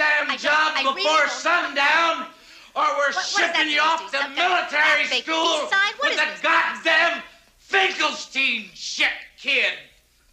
Goddamn 0.00 0.30
I 0.30 0.36
job 0.38 0.72
I 0.76 0.82
really 0.82 0.94
before 1.02 1.18
don't- 1.18 1.30
sundown, 1.30 2.26
or 2.74 2.84
we're 2.96 3.12
what 3.12 3.22
shipping 3.22 3.52
that 3.52 3.68
you 3.68 3.80
off 3.82 4.10
to? 4.10 4.16
Something 4.16 4.34
military 4.34 5.04
school 5.04 5.68
with 6.00 6.18
a 6.18 6.42
goddamn 6.42 7.22
Finkelstein 7.58 8.70
shit 8.72 9.08
kid. 9.38 9.74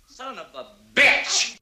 Son 0.08 0.40
of 0.40 0.48
a 0.56 0.68
bitch. 0.94 1.58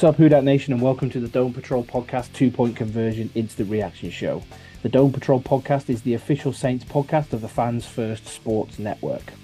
What's 0.00 0.14
up, 0.14 0.16
Who 0.16 0.30
Dat 0.30 0.44
Nation, 0.44 0.72
and 0.72 0.80
welcome 0.80 1.10
to 1.10 1.20
the 1.20 1.28
Dome 1.28 1.52
Patrol 1.52 1.84
Podcast 1.84 2.32
Two 2.32 2.50
Point 2.50 2.74
Conversion 2.74 3.28
Instant 3.34 3.70
Reaction 3.70 4.10
Show. 4.10 4.42
The 4.80 4.88
Dome 4.88 5.12
Patrol 5.12 5.42
Podcast 5.42 5.90
is 5.90 6.00
the 6.00 6.14
official 6.14 6.54
Saints 6.54 6.86
podcast 6.86 7.34
of 7.34 7.42
the 7.42 7.50
Fans 7.50 7.84
First 7.84 8.26
Sports 8.26 8.78
Network. 8.78 9.34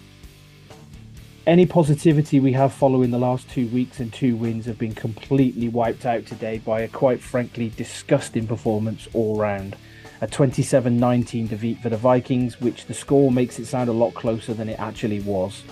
Any 1.47 1.67
positivity 1.67 2.41
we 2.41 2.53
have 2.53 2.73
following 2.73 3.11
the 3.11 3.19
last 3.19 3.51
two 3.51 3.67
weeks 3.67 4.01
and 4.01 4.11
two 4.11 4.35
wins 4.35 4.65
have 4.65 4.79
been 4.79 4.95
completely 4.95 5.69
wiped 5.69 6.07
out 6.07 6.25
today 6.25 6.57
by 6.57 6.81
a 6.81 6.89
quite 6.89 7.21
frankly 7.21 7.71
disgusting 7.77 8.47
performance 8.47 9.09
all 9.13 9.39
round. 9.39 9.77
A 10.23 10.27
27 10.27 10.99
19 10.99 11.49
defeat 11.49 11.83
for 11.83 11.91
the 11.91 11.99
Vikings, 11.99 12.63
which 12.63 12.87
the 12.87 12.95
score 12.95 13.31
makes 13.31 13.59
it 13.59 13.67
sound 13.67 13.91
a 13.91 13.93
lot 13.93 14.15
closer 14.15 14.55
than 14.55 14.71
it 14.71 14.81
actually 14.81 15.21
was. 15.21 15.65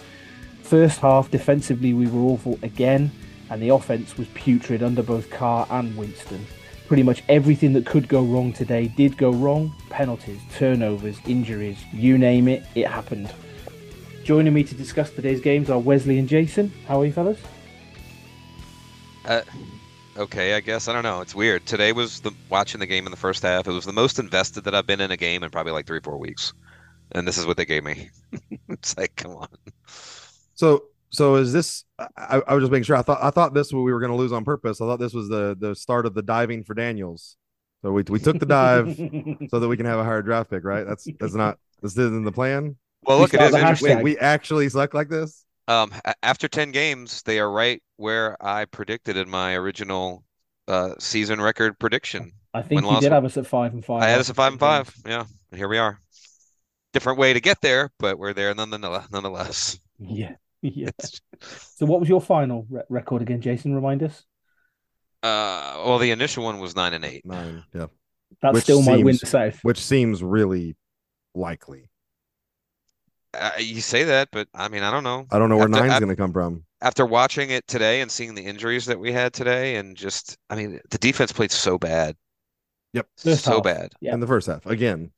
First 0.63 1.01
half, 1.01 1.31
defensively, 1.31 1.95
we 1.95 2.07
were 2.07 2.21
awful 2.21 2.59
again, 2.63 3.11
and 3.55 3.63
the 3.63 3.69
offense 3.69 4.19
was 4.19 4.27
putrid 4.35 4.83
under 4.83 5.01
both 5.01 5.31
Carr 5.31 5.65
and 5.71 5.97
Winston. 5.97 6.45
Pretty 6.89 7.05
much 7.05 7.23
everything 7.29 7.73
that 7.75 7.87
could 7.87 8.09
go 8.09 8.21
wrong 8.21 8.53
today 8.53 8.89
did 8.89 9.17
go 9.17 9.31
wrong 9.31 9.73
penalties, 9.91 10.41
turnovers, 10.57 11.17
injuries, 11.25 11.79
you 11.93 12.19
name 12.19 12.49
it, 12.49 12.65
it 12.75 12.89
happened. 12.89 13.33
Joining 14.25 14.53
me 14.53 14.65
to 14.65 14.75
discuss 14.75 15.13
today's 15.13 15.41
games 15.41 15.71
are 15.71 15.79
Wesley 15.79 16.19
and 16.19 16.29
Jason. 16.29 16.73
How 16.89 17.01
are 17.01 17.07
you, 17.07 17.13
fellas? 17.13 17.39
Uh, 19.25 19.43
okay, 20.17 20.55
I 20.55 20.61
guess 20.61 20.89
I 20.89 20.93
don't 20.93 21.05
know. 21.05 21.21
It's 21.21 21.37
weird. 21.37 21.65
Today 21.65 21.93
was 21.93 22.23
the 22.23 22.33
watching 22.49 22.81
the 22.81 22.87
game 22.87 23.07
in 23.07 23.13
the 23.13 23.17
first 23.17 23.45
half. 23.45 23.69
It 23.69 23.73
was 23.73 23.85
the 23.85 23.93
most 23.93 24.19
invested 24.19 24.65
that 24.65 24.75
I've 24.75 24.89
been 24.89 25.01
in 25.01 25.13
a 25.13 25.17
game 25.17 25.45
in 25.45 25.51
probably 25.51 25.71
like 25.71 25.87
three, 25.87 26.01
four 26.01 26.19
weeks, 26.19 26.53
and 27.13 27.25
this 27.29 27.39
is 27.39 27.47
what 27.47 27.57
they 27.57 27.67
gave 27.67 27.85
me. 27.85 28.11
it's 28.69 28.99
like, 28.99 29.15
come 29.15 29.37
on. 29.37 29.49
So 30.57 30.87
so 31.15 31.37
is 31.37 31.53
this? 31.53 31.85
I, 31.99 32.43
I 32.47 32.55
was 32.55 32.63
just 32.63 32.73
making 32.73 32.85
sure. 32.85 32.97
I 32.97 33.03
thought 33.03 33.23
I 33.23 33.31
thought 33.31 33.55
this 33.55 33.73
we 33.73 33.81
were 33.81 34.01
going 34.01 34.13
to 34.13 34.17
lose 34.19 34.33
on 34.33 34.45
purpose. 34.45 34.81
I 34.81 34.87
thought 34.87 34.99
this 35.01 35.15
was 35.15 35.29
the 35.29 35.57
the 35.59 35.75
start 35.75 36.07
of 36.07 36.15
the 36.15 36.23
diving 36.23 36.65
for 36.65 36.75
Daniels. 36.75 37.37
So 37.83 37.93
we 37.93 38.03
we 38.09 38.19
took 38.19 38.39
the 38.39 38.47
dive 38.47 38.97
so 39.51 39.61
that 39.61 39.69
we 39.69 39.77
can 39.77 39.87
have 39.87 39.99
a 39.99 40.05
higher 40.05 40.23
draft 40.23 40.51
pick, 40.51 40.65
right? 40.65 40.87
That's 40.87 41.07
that's 41.21 41.35
not 41.35 41.59
this 41.83 41.93
isn't 41.97 42.25
the 42.25 42.33
plan. 42.33 42.77
Well, 43.07 43.19
We 43.19 43.23
look, 43.23 43.35
it 43.35 43.39
start 43.39 43.49
is 43.49 43.53
the 43.53 43.61
interesting. 43.61 43.91
hashtag. 43.91 43.97
Wait, 43.97 44.05
we 44.05 44.19
actually 44.19 44.69
select 44.69 44.95
like 44.95 45.09
this. 45.09 45.45
Um, 45.69 45.93
after 46.23 46.49
ten 46.49 46.73
games, 46.73 47.23
they 47.23 47.39
are 47.39 47.51
right 47.51 47.83
where 47.97 48.37
I 48.45 48.65
predicted 48.67 49.17
in 49.17 49.29
my 49.31 49.55
original 49.55 50.25
uh 50.69 50.95
season 50.99 51.41
record 51.41 51.79
prediction. 51.79 52.33
I 52.55 52.63
think 52.63 52.79
Win 52.79 52.85
you 52.85 52.91
loss 52.91 53.03
did 53.03 53.13
have 53.13 53.25
us 53.25 53.37
at 53.37 53.47
five 53.47 53.73
and 53.75 53.85
five. 53.85 54.03
I 54.03 54.07
had 54.09 54.21
us 54.21 54.31
at 54.31 54.37
five 54.37 54.53
and 54.53 54.61
five. 54.61 54.87
games. 54.87 55.03
Yeah, 55.07 55.25
and 55.51 55.59
here 55.59 55.69
we 55.69 55.79
are. 55.79 56.01
Different 56.93 57.19
way 57.19 57.33
to 57.33 57.41
get 57.41 57.61
there, 57.61 57.91
but 57.99 58.19
we're 58.19 58.33
there 58.33 58.55
nonetheless. 58.55 59.09
Nonetheless. 59.11 59.79
Yeah, 59.99 60.35
yeah. 60.77 60.91
So, 61.41 61.87
what 61.87 62.01
was 62.01 62.09
your 62.09 62.21
final 62.21 62.67
re- 62.71 62.83
record 62.89 63.23
again, 63.23 63.41
Jason? 63.41 63.75
Remind 63.75 64.03
us. 64.03 64.25
Uh, 65.23 65.83
well, 65.87 65.99
the 65.99 66.11
initial 66.11 66.45
one 66.45 66.59
was 66.61 66.75
nine 66.77 66.93
and 66.95 67.05
eight. 67.05 67.25
Nine, 67.25 67.63
yeah, 67.75 67.87
That 68.43 68.55
Which 68.55 68.65
still 68.65 68.83
might 68.83 69.05
win 69.05 69.15
seems- 69.15 69.21
the 69.21 69.27
South. 69.27 69.59
which 69.63 69.79
seems 69.79 70.23
really 70.23 70.77
likely. 71.35 71.89
Uh, 73.33 73.51
you 73.59 73.81
say 73.81 74.05
that, 74.05 74.29
but 74.33 74.49
I 74.55 74.69
mean, 74.69 74.83
I 74.83 74.91
don't 74.91 75.03
know. 75.05 75.27
I 75.31 75.39
don't 75.39 75.49
know 75.49 75.57
where 75.57 75.69
After- 75.69 75.87
nine's 75.87 75.99
going 76.01 76.09
to 76.11 76.17
come 76.17 76.33
from. 76.33 76.65
after 76.81 77.05
watching 77.05 77.51
it 77.51 77.67
today 77.67 78.01
and 78.01 78.11
seeing 78.11 78.35
the 78.35 78.43
injuries 78.45 78.87
that 78.87 78.99
we 78.99 79.13
had 79.13 79.33
today, 79.33 79.77
and 79.77 79.97
just, 79.97 80.37
I 80.51 80.55
mean, 80.57 80.81
the 80.91 80.99
defense 80.99 81.33
played 81.33 81.51
so 81.51 81.79
bad. 81.79 82.17
Yep. 82.93 83.09
First 83.19 83.45
so 83.45 83.53
half. 83.55 83.63
bad. 83.65 83.93
Yeah. 84.01 84.15
In 84.15 84.21
the 84.21 84.27
first 84.27 84.47
half, 84.47 84.65
again, 84.67 85.11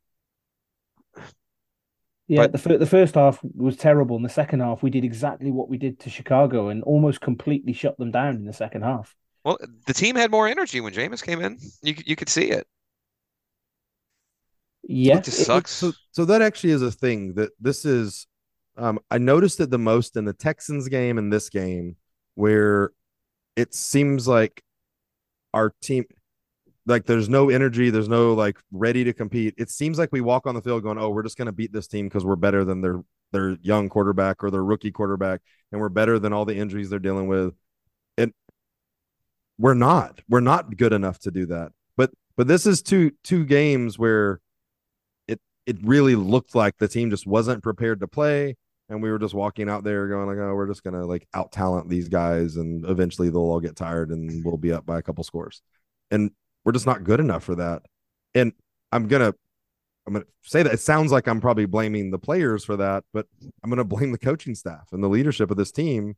Yeah, 2.29 2.43
But- 2.43 2.53
the 2.53 2.59
fir- 2.59 2.79
the 2.79 2.87
first 2.87 3.15
half 3.15 3.39
was 3.55 3.77
terrible. 3.77 4.17
In 4.17 4.23
the 4.23 4.29
second 4.29 4.61
half, 4.61 4.83
we 4.83 4.91
did 4.91 5.05
exactly 5.05 5.51
what 5.53 5.69
we 5.69 5.79
did 5.79 6.01
to 6.01 6.11
Chicago 6.11 6.69
and 6.69 6.83
almost 6.83 7.21
completely 7.21 7.73
shut 7.73 7.97
them 7.99 8.11
down 8.11 8.35
in 8.37 8.45
the 8.45 8.53
second 8.53 8.83
half. 8.83 9.15
Well, 9.45 9.59
the 9.87 9.95
team 9.95 10.17
had 10.17 10.31
more 10.33 10.49
energy 10.49 10.81
when 10.81 10.93
Jameis 10.93 11.23
came 11.23 11.41
in. 11.41 11.59
You 11.83 11.95
you 12.05 12.17
could 12.17 12.29
see 12.29 12.51
it. 12.51 12.67
Yeah, 14.83 15.19
It 15.19 15.25
just 15.25 15.41
it- 15.41 15.45
sucks. 15.45 15.71
so 15.71 15.93
so 16.13 16.25
that 16.25 16.43
actually 16.43 16.71
is 16.71 16.83
a 16.83 16.91
thing 16.93 17.35
that 17.35 17.51
this 17.61 17.85
is. 17.85 18.27
Um, 18.79 18.99
I 19.11 19.17
noticed 19.19 19.59
it 19.61 19.71
the 19.71 19.79
most 19.79 20.17
in 20.17 20.27
the 20.27 20.35
Texans 20.35 20.89
game 20.89 21.17
and 21.17 21.33
this 21.33 21.49
game, 21.49 21.97
where 22.35 22.91
it 23.57 23.73
seems 23.75 24.29
like 24.29 24.63
our 25.55 25.75
team, 25.81 26.05
like 26.87 27.05
there's 27.05 27.29
no 27.29 27.51
energy, 27.51 27.91
there's 27.91 28.09
no 28.09 28.33
like 28.35 28.59
ready 28.71 29.05
to 29.05 29.13
compete. 29.13 29.55
It 29.59 29.71
seems 29.71 29.99
like 29.99 30.11
we 30.13 30.21
walk 30.21 30.47
on 30.47 30.55
the 30.55 30.63
field 30.63 30.83
going, 30.83 30.99
"Oh, 30.99 31.11
we're 31.11 31.25
just 31.25 31.37
going 31.37 31.47
to 31.47 31.53
beat 31.53 31.73
this 31.73 31.89
team 31.89 32.07
because 32.07 32.25
we're 32.25 32.37
better 32.37 32.65
than 32.65 32.81
their 32.81 33.03
their 33.33 33.57
young 33.61 33.89
quarterback 33.89 34.43
or 34.45 34.51
their 34.51 34.65
rookie 34.65 34.93
quarterback, 34.93 35.41
and 35.73 35.81
we're 35.81 35.89
better 35.89 36.19
than 36.19 36.33
all 36.33 36.45
the 36.45 36.57
injuries 36.57 36.89
they're 36.91 36.99
dealing 36.99 37.27
with." 37.27 37.55
And 38.17 38.33
we're 39.59 39.75
not. 39.75 40.21
We're 40.29 40.41
not 40.41 40.77
good 40.77 40.93
enough 40.93 41.19
to 41.21 41.31
do 41.31 41.47
that. 41.47 41.73
But 41.97 42.13
but 42.37 42.47
this 42.47 42.67
is 42.67 42.83
two 42.83 43.13
two 43.25 43.45
games 43.45 43.99
where 43.99 44.41
it 45.27 45.41
it 45.67 45.79
really 45.83 46.15
looked 46.15 46.55
like 46.55 46.79
the 46.79 46.89
team 46.89 47.11
just 47.11 47.27
wasn't 47.27 47.63
prepared 47.63 48.01
to 48.01 48.09
play 48.09 48.57
and 48.89 49.03
we 49.03 49.11
were 49.11 49.19
just 49.19 49.35
walking 49.35 49.69
out 49.69 49.85
there 49.85 50.07
going 50.07 50.27
like 50.27 50.39
oh 50.39 50.55
we're 50.55 50.69
just 50.69 50.85
gonna 50.85 51.05
like 51.05 51.27
out 51.35 51.53
talent 51.53 51.89
these 51.89 52.09
guys 52.09 52.57
and 52.57 52.89
eventually 52.89 53.29
they'll 53.29 53.41
all 53.41 53.61
get 53.61 53.77
tired 53.77 54.11
and 54.11 54.45
we'll 54.45 54.57
be 54.57 54.73
up 54.73 54.87
by 54.87 54.99
a 54.99 55.03
couple 55.03 55.25
scores 55.25 55.63
and 56.11 56.31
we're 56.67 56.73
just 56.73 56.87
not 56.87 57.05
good 57.05 57.21
enough 57.21 57.45
for 57.45 57.55
that 57.55 57.83
and 58.35 58.53
i'm 58.93 59.09
gonna 59.09 59.33
i'm 60.07 60.13
gonna 60.13 60.27
say 60.43 60.63
that 60.63 60.75
it 60.75 60.81
sounds 60.81 61.11
like 61.11 61.27
i'm 61.27 61.41
probably 61.41 61.65
blaming 61.65 62.11
the 62.11 62.19
players 62.19 62.65
for 62.65 62.77
that 62.77 63.05
but 63.15 63.27
i'm 63.65 63.71
gonna 63.71 63.85
blame 63.85 64.13
the 64.13 64.19
coaching 64.19 64.55
staff 64.55 64.89
and 64.93 65.03
the 65.03 65.09
leadership 65.09 65.51
of 65.51 65.57
this 65.57 65.73
team 65.73 66.15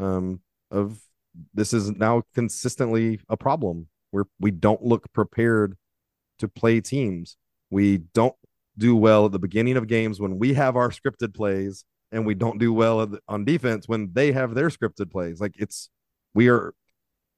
um 0.00 0.40
of 0.72 0.98
this 1.54 1.72
is 1.72 1.92
now 1.92 2.22
consistently 2.34 3.20
a 3.28 3.36
problem 3.36 3.86
where 4.10 4.24
we 4.40 4.50
don't 4.50 4.82
look 4.82 5.12
prepared 5.12 5.76
to 6.40 6.48
play 6.48 6.80
teams 6.80 7.36
we 7.70 7.98
don't 7.98 8.34
do 8.76 8.96
well 8.96 9.26
at 9.26 9.32
the 9.32 9.38
beginning 9.38 9.76
of 9.76 9.86
games 9.86 10.18
when 10.18 10.38
we 10.38 10.54
have 10.54 10.74
our 10.76 10.90
scripted 10.90 11.34
plays 11.34 11.84
and 12.12 12.26
we 12.26 12.34
don't 12.34 12.58
do 12.58 12.72
well 12.72 13.08
on 13.28 13.44
defense 13.44 13.86
when 13.86 14.10
they 14.12 14.32
have 14.32 14.54
their 14.54 14.68
scripted 14.68 15.10
plays. 15.10 15.40
Like 15.40 15.54
it's 15.58 15.90
we 16.34 16.48
are 16.48 16.74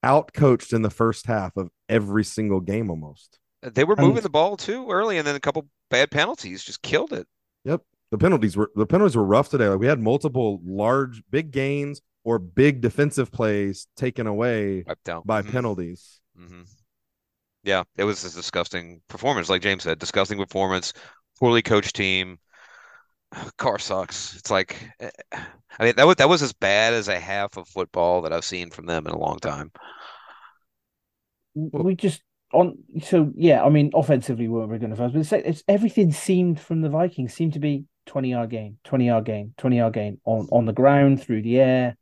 out 0.02 0.32
coached 0.32 0.72
in 0.72 0.82
the 0.82 0.90
first 0.90 1.26
half 1.26 1.56
of 1.56 1.70
every 1.88 2.24
single 2.24 2.60
game 2.60 2.90
almost. 2.90 3.38
They 3.62 3.84
were 3.84 3.96
moving 3.96 4.22
the 4.22 4.30
ball 4.30 4.56
too 4.56 4.90
early, 4.90 5.18
and 5.18 5.26
then 5.26 5.36
a 5.36 5.40
couple 5.40 5.68
bad 5.88 6.10
penalties 6.10 6.64
just 6.64 6.82
killed 6.82 7.12
it. 7.12 7.28
Yep, 7.64 7.82
the 8.10 8.18
penalties 8.18 8.56
were 8.56 8.70
the 8.74 8.86
penalties 8.86 9.16
were 9.16 9.24
rough 9.24 9.50
today. 9.50 9.68
Like 9.68 9.78
we 9.78 9.86
had 9.86 10.00
multiple 10.00 10.60
large, 10.64 11.22
big 11.30 11.52
gains 11.52 12.00
or 12.24 12.38
big 12.38 12.80
defensive 12.80 13.30
plays 13.30 13.86
taken 13.96 14.26
away 14.26 14.84
by 15.24 15.42
mm-hmm. 15.42 15.50
penalties. 15.50 16.20
Mm-hmm. 16.38 16.62
Yeah, 17.64 17.84
it 17.96 18.04
was 18.04 18.24
a 18.24 18.34
disgusting 18.34 19.00
performance. 19.08 19.48
Like 19.48 19.62
James 19.62 19.84
said, 19.84 20.00
disgusting 20.00 20.38
performance, 20.38 20.92
poorly 21.38 21.62
coached 21.62 21.94
team. 21.94 22.38
Carr 23.56 23.78
sucks. 23.78 24.36
It's 24.36 24.50
like, 24.50 24.76
eh, 25.00 25.10
I 25.78 25.84
mean, 25.84 25.94
that 25.96 26.06
was 26.06 26.16
that 26.16 26.28
was 26.28 26.42
as 26.42 26.52
bad 26.52 26.94
as 26.94 27.08
a 27.08 27.18
half 27.18 27.56
of 27.56 27.68
football 27.68 28.22
that 28.22 28.32
I've 28.32 28.44
seen 28.44 28.70
from 28.70 28.86
them 28.86 29.06
in 29.06 29.12
a 29.12 29.18
long 29.18 29.38
time. 29.38 29.72
We 31.54 31.94
just 31.94 32.22
on 32.52 32.78
so 33.02 33.32
yeah. 33.34 33.62
I 33.62 33.70
mean, 33.70 33.90
offensively, 33.94 34.48
we 34.48 34.54
weren't 34.54 34.68
very 34.68 34.78
good 34.78 34.86
enough, 34.86 35.12
but 35.12 35.20
it's, 35.20 35.32
it's 35.32 35.62
everything 35.68 36.12
seemed 36.12 36.60
from 36.60 36.82
the 36.82 36.88
Vikings 36.88 37.34
seemed 37.34 37.54
to 37.54 37.58
be 37.58 37.84
twenty 38.06 38.30
yard 38.30 38.50
gain, 38.50 38.78
twenty 38.84 39.06
yard 39.06 39.24
gain, 39.24 39.54
twenty 39.56 39.76
yard 39.76 39.94
gain 39.94 40.20
on 40.24 40.48
on 40.52 40.66
the 40.66 40.72
ground 40.72 41.22
through 41.22 41.42
the 41.42 41.58
air. 41.58 41.96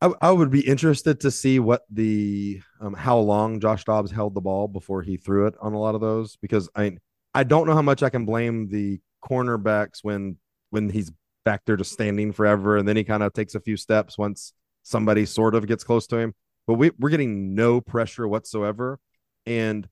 I, 0.00 0.12
I 0.20 0.30
would 0.32 0.50
be 0.50 0.66
interested 0.66 1.20
to 1.20 1.30
see 1.30 1.58
what 1.58 1.82
the 1.90 2.60
um, 2.80 2.94
how 2.94 3.18
long 3.18 3.60
Josh 3.60 3.84
Dobbs 3.84 4.10
held 4.10 4.34
the 4.34 4.40
ball 4.40 4.68
before 4.68 5.02
he 5.02 5.16
threw 5.16 5.46
it 5.46 5.54
on 5.60 5.72
a 5.72 5.78
lot 5.78 5.94
of 5.94 6.00
those 6.00 6.36
because 6.36 6.68
I 6.74 6.98
I 7.34 7.44
don't 7.44 7.66
know 7.66 7.74
how 7.74 7.82
much 7.82 8.02
I 8.02 8.10
can 8.10 8.24
blame 8.24 8.68
the 8.68 9.00
cornerbacks 9.24 9.98
when 10.02 10.36
when 10.70 10.90
he's 10.90 11.10
back 11.44 11.62
there 11.66 11.76
just 11.76 11.92
standing 11.92 12.32
forever 12.32 12.76
and 12.76 12.88
then 12.88 12.96
he 12.96 13.04
kind 13.04 13.22
of 13.22 13.32
takes 13.32 13.54
a 13.54 13.60
few 13.60 13.76
steps 13.76 14.16
once 14.18 14.52
somebody 14.82 15.24
sort 15.24 15.54
of 15.54 15.66
gets 15.66 15.84
close 15.84 16.06
to 16.06 16.16
him. 16.16 16.34
But 16.66 16.74
we, 16.74 16.90
we're 16.98 17.10
getting 17.10 17.54
no 17.54 17.80
pressure 17.80 18.26
whatsoever. 18.26 18.98
And 19.46 19.86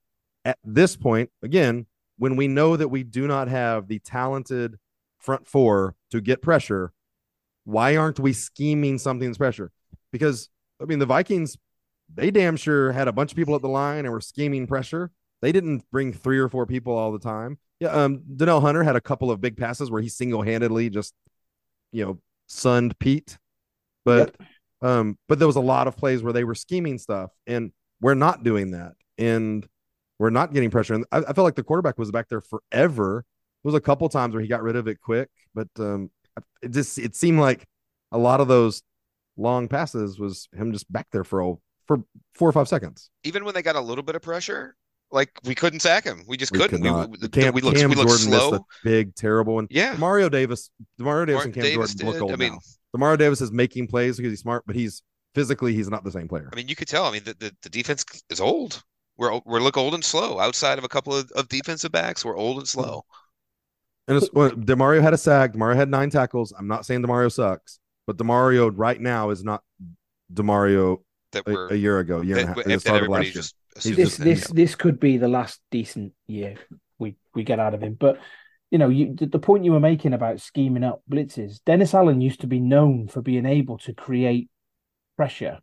at 0.44 0.58
this 0.64 0.96
point 0.96 1.30
again 1.42 1.86
when 2.18 2.36
we 2.36 2.48
know 2.48 2.76
that 2.76 2.88
we 2.88 3.02
do 3.02 3.26
not 3.26 3.48
have 3.48 3.88
the 3.88 3.98
talented 4.00 4.76
front 5.18 5.46
four 5.46 5.94
to 6.10 6.20
get 6.20 6.42
pressure 6.42 6.92
why 7.64 7.96
aren't 7.96 8.18
we 8.18 8.32
scheming 8.32 8.98
something 8.98 9.28
that's 9.28 9.38
pressure? 9.38 9.70
Because 10.10 10.48
i 10.80 10.84
mean 10.84 10.98
the 10.98 11.06
vikings 11.06 11.56
they 12.14 12.30
damn 12.30 12.56
sure 12.56 12.92
had 12.92 13.08
a 13.08 13.12
bunch 13.12 13.32
of 13.32 13.36
people 13.36 13.54
at 13.54 13.62
the 13.62 13.68
line 13.68 14.04
and 14.04 14.12
were 14.12 14.20
scheming 14.20 14.66
pressure 14.66 15.10
they 15.42 15.52
didn't 15.52 15.84
bring 15.90 16.12
three 16.12 16.38
or 16.38 16.48
four 16.48 16.64
people 16.64 16.96
all 16.96 17.12
the 17.12 17.18
time 17.18 17.58
yeah, 17.82 17.88
um, 17.88 18.22
Danielle 18.36 18.60
Hunter 18.60 18.84
had 18.84 18.94
a 18.94 19.00
couple 19.00 19.32
of 19.32 19.40
big 19.40 19.56
passes 19.56 19.90
where 19.90 20.00
he 20.00 20.08
single 20.08 20.40
handedly 20.40 20.88
just, 20.88 21.14
you 21.90 22.04
know, 22.04 22.20
sunned 22.46 22.96
Pete, 23.00 23.38
but 24.04 24.36
yep. 24.38 24.48
um, 24.82 25.18
but 25.28 25.40
there 25.40 25.48
was 25.48 25.56
a 25.56 25.60
lot 25.60 25.88
of 25.88 25.96
plays 25.96 26.22
where 26.22 26.32
they 26.32 26.44
were 26.44 26.54
scheming 26.54 26.96
stuff, 26.96 27.32
and 27.44 27.72
we're 28.00 28.14
not 28.14 28.44
doing 28.44 28.70
that, 28.70 28.92
and 29.18 29.66
we're 30.20 30.30
not 30.30 30.52
getting 30.54 30.70
pressure. 30.70 30.94
And 30.94 31.04
I, 31.10 31.18
I 31.18 31.32
felt 31.32 31.38
like 31.38 31.56
the 31.56 31.64
quarterback 31.64 31.98
was 31.98 32.12
back 32.12 32.28
there 32.28 32.40
forever. 32.40 33.24
There 33.64 33.68
was 33.68 33.74
a 33.74 33.80
couple 33.80 34.08
times 34.08 34.32
where 34.32 34.42
he 34.42 34.48
got 34.48 34.62
rid 34.62 34.76
of 34.76 34.86
it 34.86 35.00
quick, 35.00 35.28
but 35.52 35.66
um, 35.80 36.12
it 36.62 36.70
just 36.70 37.00
it 37.00 37.16
seemed 37.16 37.40
like 37.40 37.66
a 38.12 38.18
lot 38.18 38.40
of 38.40 38.46
those 38.46 38.84
long 39.36 39.66
passes 39.66 40.20
was 40.20 40.48
him 40.54 40.72
just 40.72 40.92
back 40.92 41.08
there 41.10 41.24
for 41.24 41.40
a, 41.40 41.54
for 41.88 42.04
four 42.32 42.48
or 42.48 42.52
five 42.52 42.68
seconds. 42.68 43.10
Even 43.24 43.44
when 43.44 43.54
they 43.54 43.62
got 43.62 43.74
a 43.74 43.80
little 43.80 44.04
bit 44.04 44.14
of 44.14 44.22
pressure, 44.22 44.76
like 45.12 45.30
we 45.44 45.54
couldn't 45.54 45.80
sack 45.80 46.04
him. 46.04 46.24
We 46.26 46.36
just 46.36 46.52
we 46.52 46.58
couldn't. 46.58 46.82
Could 46.82 47.20
we, 47.20 47.28
Cam, 47.28 47.52
we 47.52 47.60
looked, 47.60 47.76
Cam 47.76 47.90
we 47.90 47.96
looked 47.96 48.08
Jordan 48.08 48.26
slow. 48.26 48.50
Missed 48.50 48.62
a 48.62 48.64
big, 48.84 49.14
terrible 49.14 49.54
one. 49.54 49.68
Yeah. 49.70 49.94
Mario 49.98 50.28
Davis, 50.28 50.70
Mario 50.98 51.26
Davis 51.26 51.38
Mar- 51.38 51.44
and 51.44 51.54
Cam 51.54 51.62
Davis 51.62 51.94
Jordan 51.94 52.14
did. 52.14 52.20
look 52.20 52.30
old 52.30 52.32
I 52.32 52.36
mean, 52.36 52.52
now. 52.52 52.98
Mario 52.98 53.16
Davis 53.16 53.40
is 53.40 53.52
making 53.52 53.86
plays 53.88 54.16
because 54.16 54.32
he's 54.32 54.40
smart, 54.40 54.64
but 54.66 54.74
he's 54.74 55.02
physically 55.34 55.74
he's 55.74 55.88
not 55.88 56.04
the 56.04 56.10
same 56.10 56.28
player. 56.28 56.48
I 56.52 56.56
mean, 56.56 56.68
you 56.68 56.76
could 56.76 56.88
tell. 56.88 57.04
I 57.04 57.12
mean, 57.12 57.24
the, 57.24 57.34
the, 57.38 57.56
the 57.62 57.68
defense 57.68 58.04
is 58.30 58.40
old. 58.40 58.82
We're 59.16 59.40
we 59.44 59.60
look 59.60 59.76
old 59.76 59.94
and 59.94 60.04
slow. 60.04 60.40
Outside 60.40 60.78
of 60.78 60.84
a 60.84 60.88
couple 60.88 61.14
of, 61.14 61.30
of 61.32 61.48
defensive 61.48 61.92
backs, 61.92 62.24
we're 62.24 62.36
old 62.36 62.58
and 62.58 62.66
mm-hmm. 62.66 62.80
slow. 62.80 63.04
And 64.08 64.16
it's, 64.16 64.28
well, 64.32 64.50
Demario 64.50 65.00
had 65.00 65.14
a 65.14 65.18
sack. 65.18 65.52
Demario 65.52 65.76
had 65.76 65.88
nine 65.88 66.10
tackles. 66.10 66.52
I'm 66.58 66.66
not 66.66 66.84
saying 66.84 67.02
Demario 67.02 67.30
sucks, 67.30 67.78
but 68.06 68.16
Demario 68.16 68.72
right 68.74 69.00
now 69.00 69.30
is 69.30 69.44
not 69.44 69.62
Demario 70.32 71.02
that 71.30 71.46
a, 71.46 71.74
a 71.74 71.76
year 71.76 71.98
ago, 72.00 72.20
year 72.20 72.36
that, 72.36 72.40
and 72.40 72.44
a 72.44 72.48
half. 72.48 72.56
That, 72.56 72.84
that 72.84 72.94
everybody 72.94 73.30
just 73.30 73.54
this 73.74 74.16
this 74.16 74.46
this 74.48 74.74
could 74.74 75.00
be 75.00 75.16
the 75.16 75.28
last 75.28 75.60
decent 75.70 76.12
year 76.26 76.56
we 76.98 77.16
we 77.34 77.44
get 77.44 77.60
out 77.60 77.74
of 77.74 77.82
him. 77.82 77.94
But 77.94 78.18
you 78.70 78.78
know, 78.78 78.88
you, 78.88 79.14
the 79.14 79.38
point 79.38 79.64
you 79.64 79.72
were 79.72 79.80
making 79.80 80.14
about 80.14 80.40
scheming 80.40 80.84
up 80.84 81.02
blitzes, 81.10 81.60
Dennis 81.66 81.92
Allen 81.92 82.22
used 82.22 82.40
to 82.40 82.46
be 82.46 82.60
known 82.60 83.06
for 83.06 83.20
being 83.20 83.44
able 83.44 83.76
to 83.78 83.92
create 83.92 84.48
pressure, 85.14 85.58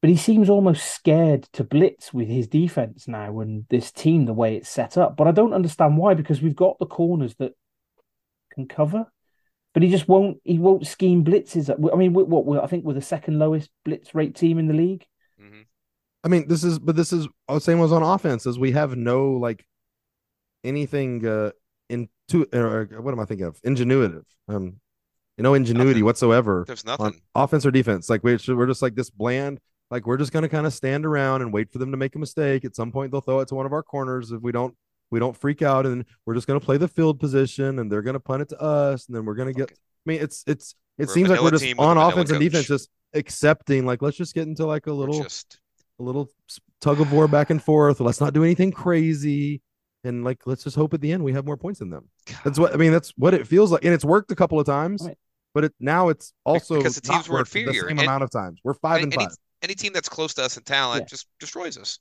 but 0.00 0.10
he 0.10 0.16
seems 0.16 0.48
almost 0.48 0.94
scared 0.94 1.44
to 1.54 1.64
blitz 1.64 2.12
with 2.12 2.28
his 2.28 2.46
defense 2.46 3.08
now 3.08 3.40
and 3.40 3.66
this 3.68 3.90
team 3.90 4.26
the 4.26 4.32
way 4.32 4.56
it's 4.56 4.68
set 4.68 4.96
up. 4.96 5.16
But 5.16 5.26
I 5.26 5.32
don't 5.32 5.54
understand 5.54 5.96
why 5.96 6.14
because 6.14 6.40
we've 6.40 6.54
got 6.54 6.78
the 6.78 6.86
corners 6.86 7.34
that 7.36 7.52
can 8.52 8.68
cover. 8.68 9.06
But 9.74 9.82
he 9.82 9.90
just 9.90 10.06
won't. 10.06 10.38
He 10.44 10.58
won't 10.58 10.86
scheme 10.86 11.24
blitzes. 11.24 11.70
I 11.70 11.96
mean, 11.96 12.12
what? 12.12 12.28
what 12.28 12.62
I 12.62 12.66
think 12.66 12.84
we're 12.84 12.92
the 12.92 13.00
second 13.00 13.38
lowest 13.38 13.70
blitz 13.84 14.14
rate 14.14 14.36
team 14.36 14.58
in 14.58 14.68
the 14.68 14.74
league. 14.74 15.06
I 16.24 16.28
mean, 16.28 16.46
this 16.48 16.64
is, 16.64 16.78
but 16.78 16.96
this 16.96 17.12
is 17.12 17.26
the 17.48 17.60
same 17.60 17.78
was 17.78 17.92
on 17.92 18.02
offense 18.02 18.46
as 18.46 18.58
we 18.58 18.72
have 18.72 18.96
no 18.96 19.32
like 19.32 19.64
anything 20.64 21.26
uh 21.26 21.50
into 21.88 22.46
or 22.52 22.88
what 23.00 23.12
am 23.12 23.20
I 23.20 23.24
thinking 23.24 23.46
of? 23.46 23.60
Ingenuitive. 23.62 24.24
Um, 24.48 24.80
you 25.36 25.42
know, 25.42 25.54
ingenuity 25.54 25.94
nothing. 25.94 26.04
whatsoever. 26.04 26.64
There's 26.66 26.84
nothing 26.84 27.20
offense 27.34 27.64
or 27.66 27.70
defense. 27.70 28.08
Like 28.10 28.22
we're 28.22 28.38
we're 28.48 28.66
just 28.66 28.82
like 28.82 28.94
this 28.94 29.10
bland. 29.10 29.60
Like 29.90 30.06
we're 30.06 30.16
just 30.16 30.32
gonna 30.32 30.48
kind 30.48 30.66
of 30.66 30.72
stand 30.72 31.04
around 31.04 31.42
and 31.42 31.52
wait 31.52 31.70
for 31.70 31.78
them 31.78 31.90
to 31.90 31.96
make 31.96 32.14
a 32.14 32.18
mistake. 32.18 32.64
At 32.64 32.76
some 32.76 32.92
point, 32.92 33.12
they'll 33.12 33.20
throw 33.20 33.40
it 33.40 33.48
to 33.48 33.54
one 33.54 33.66
of 33.66 33.72
our 33.72 33.82
corners. 33.82 34.30
If 34.30 34.40
we 34.40 34.52
don't, 34.52 34.74
we 35.10 35.18
don't 35.18 35.36
freak 35.36 35.62
out, 35.62 35.84
and 35.86 36.04
we're 36.24 36.34
just 36.34 36.46
gonna 36.46 36.60
play 36.60 36.76
the 36.76 36.88
field 36.88 37.20
position, 37.20 37.78
and 37.78 37.90
they're 37.90 38.02
gonna 38.02 38.20
punt 38.20 38.42
it 38.42 38.48
to 38.50 38.60
us, 38.60 39.06
and 39.06 39.16
then 39.16 39.24
we're 39.24 39.34
gonna 39.34 39.52
get. 39.52 39.64
Okay. 39.64 39.74
I 39.74 40.10
mean, 40.10 40.20
it's 40.22 40.44
it's 40.46 40.74
it 40.98 41.08
we're 41.08 41.14
seems 41.14 41.28
like 41.28 41.40
we're 41.40 41.50
just 41.50 41.78
on 41.78 41.98
offense 41.98 42.30
and 42.30 42.40
defense, 42.40 42.66
just 42.66 42.88
accepting. 43.14 43.84
Like 43.84 44.00
let's 44.00 44.16
just 44.16 44.34
get 44.34 44.46
into 44.46 44.66
like 44.66 44.86
a 44.86 44.92
little. 44.92 45.22
Just 45.22 45.58
a 46.02 46.04
little 46.04 46.28
tug 46.80 47.00
of 47.00 47.12
war 47.12 47.28
back 47.28 47.50
and 47.50 47.62
forth. 47.62 48.00
Let's 48.00 48.20
not 48.20 48.34
do 48.34 48.44
anything 48.44 48.72
crazy. 48.72 49.62
And 50.04 50.24
like, 50.24 50.46
let's 50.46 50.64
just 50.64 50.76
hope 50.76 50.92
at 50.94 51.00
the 51.00 51.12
end 51.12 51.22
we 51.22 51.32
have 51.32 51.46
more 51.46 51.56
points 51.56 51.78
than 51.78 51.90
them. 51.90 52.08
That's 52.44 52.58
what 52.58 52.74
I 52.74 52.76
mean. 52.76 52.92
That's 52.92 53.12
what 53.16 53.34
it 53.34 53.46
feels 53.46 53.70
like, 53.70 53.84
and 53.84 53.94
it's 53.94 54.04
worked 54.04 54.30
a 54.32 54.34
couple 54.34 54.58
of 54.58 54.66
times. 54.66 55.04
Right. 55.06 55.16
But 55.54 55.64
it 55.64 55.74
now 55.78 56.08
it's 56.08 56.32
also 56.44 56.78
because 56.78 56.96
the 56.96 57.02
teams 57.02 57.28
were 57.28 57.38
inferior. 57.38 57.66
The 57.66 57.78
same 57.80 57.88
and, 57.90 58.00
amount 58.00 58.24
of 58.24 58.30
times. 58.30 58.60
We're 58.64 58.74
five 58.74 59.02
and 59.02 59.12
any, 59.12 59.24
five. 59.24 59.34
Any 59.62 59.74
team 59.74 59.92
that's 59.92 60.08
close 60.08 60.34
to 60.34 60.42
us 60.42 60.56
in 60.56 60.64
talent 60.64 61.02
yeah. 61.02 61.06
just 61.06 61.28
destroys 61.38 61.78
us. 61.78 61.98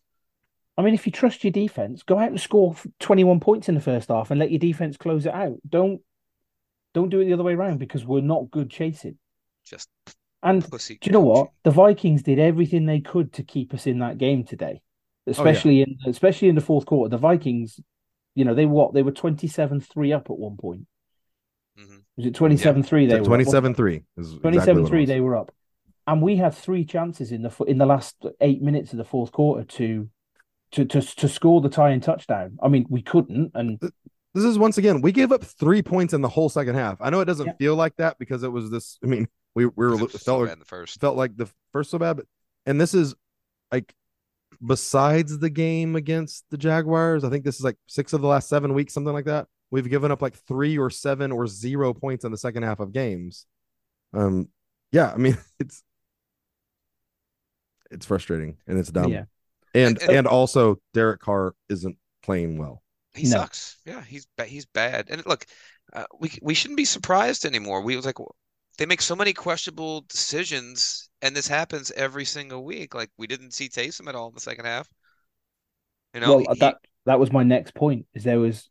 I 0.78 0.82
mean, 0.82 0.94
if 0.94 1.06
you 1.06 1.12
trust 1.12 1.44
your 1.44 1.52
defense, 1.52 2.02
go 2.02 2.18
out 2.18 2.30
and 2.30 2.40
score 2.40 2.76
21 3.02 3.40
points 3.40 3.70
in 3.70 3.76
the 3.76 3.82
first 3.82 4.08
half 4.10 4.32
and 4.32 4.40
let 4.40 4.52
your 4.52 4.60
defense 4.60 4.98
close 4.98 5.26
it 5.26 5.34
out. 5.34 5.58
Don't 5.70 6.02
don't 6.94 7.10
do 7.10 7.20
it 7.20 7.26
the 7.26 7.34
other 7.34 7.44
way 7.44 7.54
around 7.54 7.78
because 7.78 8.06
we're 8.06 8.22
not 8.22 8.50
good 8.52 8.70
chasing. 8.70 9.18
Just 9.64 9.90
and 10.44 10.68
do 10.70 10.98
you 11.04 11.12
know 11.12 11.22
what? 11.22 11.52
The 11.64 11.72
Vikings 11.72 12.24
did 12.24 12.40
everything 12.40 12.86
they 12.86 13.00
could 13.00 13.34
to 13.34 13.44
keep 13.44 13.74
us 13.74 13.86
in 13.86 14.00
that 14.00 14.18
game 14.18 14.44
today, 14.44 14.82
especially 15.28 15.84
oh, 15.84 15.86
yeah. 15.88 15.96
in 16.06 16.10
especially 16.10 16.50
in 16.50 16.56
the 16.56 16.62
fourth 16.62 16.86
quarter. 16.86 17.10
The 17.10 17.18
Vikings, 17.18 17.80
you 18.34 18.46
know, 18.46 18.56
they 18.56 18.66
what 18.66 18.94
they 18.94 19.04
were 19.04 19.12
27-3 19.12 20.16
up 20.16 20.30
at 20.30 20.38
one 20.38 20.58
point. 20.58 20.88
Mm-hmm. 21.80 21.98
Was 22.18 22.26
it 22.26 22.34
27-3 22.34 23.10
they 23.10 23.22
were 23.22 23.38
27-3. 23.38 24.04
27-3 24.20 25.08
they 25.08 25.22
were 25.22 25.38
up. 25.38 25.52
And 26.08 26.22
we 26.22 26.36
had 26.36 26.56
three 26.56 26.84
chances 26.86 27.32
in 27.32 27.44
the 27.44 27.56
in 27.68 27.78
the 27.78 27.86
last 27.86 28.16
8 28.42 28.62
minutes 28.62 28.92
of 28.92 28.98
the 28.98 29.06
fourth 29.06 29.32
quarter 29.32 29.64
to 29.64 30.10
to 30.72 30.86
to 30.86 31.02
to 31.02 31.30
score 31.30 31.62
the 31.62 31.70
tying 31.70 32.02
touchdown. 32.02 32.58
I 32.62 32.68
mean, 32.68 32.88
we 32.90 33.04
couldn't 33.04 33.52
and 33.54 33.80
this 34.34 34.44
is 34.44 34.58
once 34.58 34.78
again 34.80 35.02
we 35.02 35.12
gave 35.12 35.32
up 35.32 35.44
3 35.44 35.84
points 35.84 36.14
in 36.14 36.22
the 36.22 36.30
whole 36.30 36.50
second 36.50 36.76
half. 36.76 36.98
I 37.00 37.12
know 37.12 37.20
it 37.20 37.26
doesn't 37.26 37.46
yeah. 37.46 37.54
feel 37.60 37.76
like 37.76 37.96
that 37.98 38.18
because 38.18 38.42
it 38.42 38.52
was 38.52 38.72
this 38.72 38.98
I 39.04 39.08
mean 39.08 39.28
we 39.56 39.66
we 39.66 39.72
were 39.76 39.98
felt 39.98 40.12
so 40.12 40.38
like, 40.40 40.60
the 40.60 40.66
first 40.66 41.00
felt 41.02 41.18
like 41.18 41.36
the 41.38 41.50
first 41.74 41.92
so 41.92 42.00
bad, 42.00 42.18
but 42.18 42.26
and 42.66 42.80
this 42.80 42.94
is 42.94 43.14
like 43.72 43.94
besides 44.66 45.40
the 45.40 45.50
game 45.50 45.96
against 45.96 46.46
the 46.52 46.58
Jaguars, 46.58 47.24
I 47.24 47.30
think 47.30 47.44
this 47.44 47.56
is 47.56 47.64
like 47.64 47.78
six 47.88 48.14
of 48.14 48.22
the 48.22 48.28
last 48.28 48.48
seven 48.50 48.74
weeks, 48.74 48.94
something 48.94 49.14
like 49.14 49.26
that. 49.26 49.48
We've 49.72 49.90
given 49.90 50.12
up 50.12 50.22
like 50.22 50.36
three 50.36 50.78
or 50.78 50.90
seven 50.90 51.32
or 51.32 51.48
zero 51.48 51.94
points 51.94 52.26
in 52.26 52.32
the 52.32 52.38
second 52.38 52.64
half 52.64 52.80
of 52.80 52.92
games. 52.92 53.46
Um, 54.14 54.50
yeah, 54.92 55.12
I 55.12 55.18
mean 55.18 55.38
it's 55.60 55.82
it's 57.90 58.06
frustrating 58.06 58.58
and 58.68 58.78
it's 58.80 58.92
dumb. 58.92 59.12
Yeah. 59.12 59.26
And 59.74 60.02
And- 60.02 60.12
and 60.12 60.28
also 60.28 60.78
Derek 60.94 61.20
Carr 61.22 61.56
isn't 61.70 61.98
playing 62.24 62.58
well. 62.58 62.84
He 63.14 63.24
No. 63.24 63.30
sucks. 63.40 63.78
Yeah, 63.86 64.02
he's 64.04 64.26
ba- 64.38 64.46
he's 64.46 64.66
bad. 64.66 65.08
And 65.10 65.26
look, 65.26 65.46
uh, 65.92 66.06
we 66.20 66.32
we 66.42 66.54
shouldn't 66.54 66.78
be 66.78 66.86
surprised 66.86 67.46
anymore. 67.46 67.82
We 67.82 67.96
was 67.98 68.06
like 68.06 68.20
they 68.82 68.88
make 68.88 69.02
so 69.02 69.16
many 69.16 69.32
questionable 69.32 70.02
decisions, 70.10 71.10
and 71.22 71.36
this 71.36 71.48
happens 71.48 71.92
every 71.92 72.26
single 72.26 72.66
week. 72.66 72.96
Like 72.96 73.12
we 73.18 73.28
didn't 73.28 73.52
see 73.54 73.70
Taysom 73.70 74.08
at 74.08 74.16
all 74.16 74.30
in 74.30 74.34
the 74.34 74.42
second 74.42 74.66
half. 74.66 74.88
You 76.16 76.22
know, 76.22 76.38
well, 76.38 76.54
he- 76.56 76.60
that 76.60 76.78
that 77.06 77.20
was 77.20 77.32
my 77.32 77.44
next 77.44 77.76
point. 77.76 78.08
Is 78.16 78.24
there 78.24 78.40
was 78.40 78.70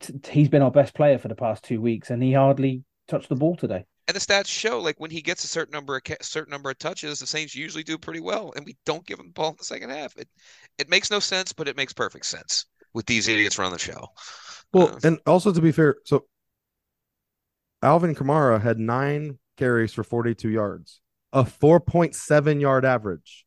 t- 0.00 0.12
he's 0.30 0.50
been 0.50 0.60
our 0.60 0.70
best 0.70 0.94
player 0.94 1.16
for 1.18 1.28
the 1.28 1.34
past 1.34 1.64
two 1.64 1.80
weeks, 1.80 2.10
and 2.10 2.22
he 2.22 2.34
hardly 2.34 2.84
touched 3.08 3.30
the 3.30 3.34
ball 3.34 3.56
today. 3.56 3.86
and 4.08 4.14
the 4.14 4.20
stats 4.20 4.46
show 4.46 4.78
like 4.78 5.00
when 5.00 5.10
he 5.10 5.22
gets 5.22 5.42
a 5.42 5.48
certain 5.48 5.72
number 5.72 5.96
of 5.96 6.04
ca- 6.04 6.16
certain 6.20 6.50
number 6.50 6.68
of 6.70 6.78
touches, 6.78 7.18
the 7.20 7.26
Saints 7.26 7.54
usually 7.54 7.82
do 7.82 7.96
pretty 7.96 8.20
well, 8.20 8.52
and 8.56 8.66
we 8.66 8.76
don't 8.84 9.06
give 9.06 9.18
him 9.18 9.28
the 9.28 9.32
ball 9.32 9.50
in 9.50 9.56
the 9.58 9.64
second 9.64 9.88
half. 9.88 10.14
It 10.18 10.28
it 10.76 10.90
makes 10.90 11.10
no 11.10 11.18
sense, 11.18 11.54
but 11.54 11.66
it 11.66 11.76
makes 11.78 11.94
perfect 11.94 12.26
sense 12.26 12.66
with 12.92 13.06
these 13.06 13.26
idiots 13.26 13.58
running 13.58 13.72
the 13.72 13.78
show. 13.78 14.06
Well, 14.74 14.88
Uh, 14.88 14.98
and 15.02 15.18
also 15.26 15.50
to 15.50 15.60
be 15.62 15.72
fair, 15.72 15.96
so 16.04 16.26
Alvin 17.82 18.14
Kamara 18.14 18.60
had 18.60 18.78
nine 18.78 19.38
carries 19.56 19.92
for 19.92 20.04
42 20.04 20.48
yards, 20.48 21.00
a 21.32 21.44
4.7 21.44 22.60
yard 22.60 22.84
average. 22.84 23.46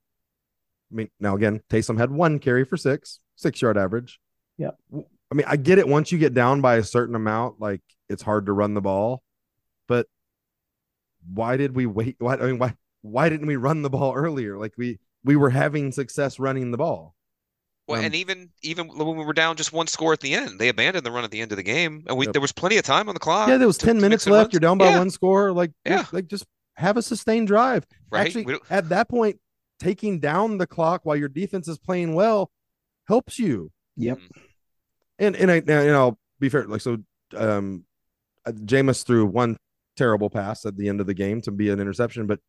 I 0.91 0.95
mean, 0.95 1.09
now 1.19 1.35
again, 1.35 1.61
Taysom 1.69 1.97
had 1.97 2.11
one 2.11 2.39
carry 2.39 2.65
for 2.65 2.77
six, 2.77 3.19
six 3.35 3.61
yard 3.61 3.77
average. 3.77 4.19
Yeah. 4.57 4.71
I 4.93 5.35
mean, 5.35 5.45
I 5.47 5.55
get 5.55 5.77
it. 5.77 5.87
Once 5.87 6.11
you 6.11 6.17
get 6.17 6.33
down 6.33 6.61
by 6.61 6.77
a 6.77 6.83
certain 6.83 7.15
amount, 7.15 7.59
like 7.59 7.81
it's 8.09 8.23
hard 8.23 8.47
to 8.47 8.53
run 8.53 8.73
the 8.73 8.81
ball, 8.81 9.21
but 9.87 10.07
why 11.31 11.57
did 11.57 11.75
we 11.75 11.85
wait? 11.85 12.15
Why, 12.19 12.35
I 12.35 12.47
mean, 12.47 12.57
why, 12.57 12.73
why 13.01 13.29
didn't 13.29 13.47
we 13.47 13.55
run 13.55 13.83
the 13.83 13.89
ball 13.89 14.15
earlier? 14.15 14.57
Like 14.57 14.73
we, 14.77 14.99
we 15.23 15.35
were 15.35 15.51
having 15.51 15.91
success 15.91 16.39
running 16.39 16.71
the 16.71 16.77
ball. 16.77 17.15
Well, 17.89 17.97
Um, 17.99 18.05
and 18.05 18.15
even 18.15 18.49
even 18.61 18.87
when 18.87 19.17
we 19.17 19.25
were 19.25 19.33
down 19.33 19.55
just 19.55 19.73
one 19.73 19.87
score 19.87 20.13
at 20.13 20.19
the 20.19 20.33
end, 20.35 20.59
they 20.59 20.69
abandoned 20.69 21.05
the 21.05 21.11
run 21.11 21.23
at 21.23 21.31
the 21.31 21.41
end 21.41 21.51
of 21.51 21.55
the 21.57 21.63
game, 21.63 22.03
and 22.07 22.15
we 22.17 22.25
Yep. 22.27 22.33
there 22.33 22.41
was 22.41 22.51
plenty 22.51 22.77
of 22.77 22.83
time 22.83 23.09
on 23.09 23.15
the 23.15 23.19
clock. 23.19 23.49
yeah, 23.49 23.57
there 23.57 23.65
was 23.67 23.77
to- 23.79 23.85
10 23.87 23.95
to 23.95 24.01
minutes 24.01 24.25
some 24.25 24.33
left. 24.33 24.45
runs. 24.45 24.53
You're 24.53 24.59
down 24.59 24.77
by 24.77 24.89
Yeah, 24.89 24.99
one 24.99 25.09
score. 25.09 25.51
Like, 25.51 25.71
Yeah. 25.85 26.05
like 26.11 26.27
just 26.27 26.45
have 26.75 26.97
a 26.97 27.01
sustained 27.01 27.47
drive. 27.47 27.85
right. 28.11 28.27
Actually, 28.27 28.57
at 28.69 28.89
that 28.89 29.09
point, 29.09 29.39
taking 29.79 30.19
down 30.19 30.57
the 30.59 30.67
clock 30.67 31.01
while 31.03 31.15
your 31.15 31.29
defense 31.29 31.67
is 31.67 31.77
playing 31.79 32.13
well 32.13 32.51
helps 33.07 33.39
you. 33.39 33.71
Yep. 33.97 34.19
Mhm. 34.19 34.41
And 35.17 35.35
and 35.35 35.51
I 35.51 35.59
now, 35.65 35.81
you 35.81 35.91
know, 35.91 36.17
be 36.39 36.47
fair, 36.49 36.65
like 36.67 36.81
so 36.81 36.97
um 37.35 37.85
uh, 38.45 38.51
Jameis 38.51 39.03
threw 39.03 39.25
one 39.25 39.57
terrible 39.95 40.29
pass 40.29 40.65
at 40.65 40.77
the 40.77 40.87
end 40.89 41.01
of 41.01 41.07
the 41.07 41.13
game 41.13 41.41
to 41.41 41.51
be 41.51 41.69
an 41.69 41.79
interception, 41.79 42.25
but 42.27 42.39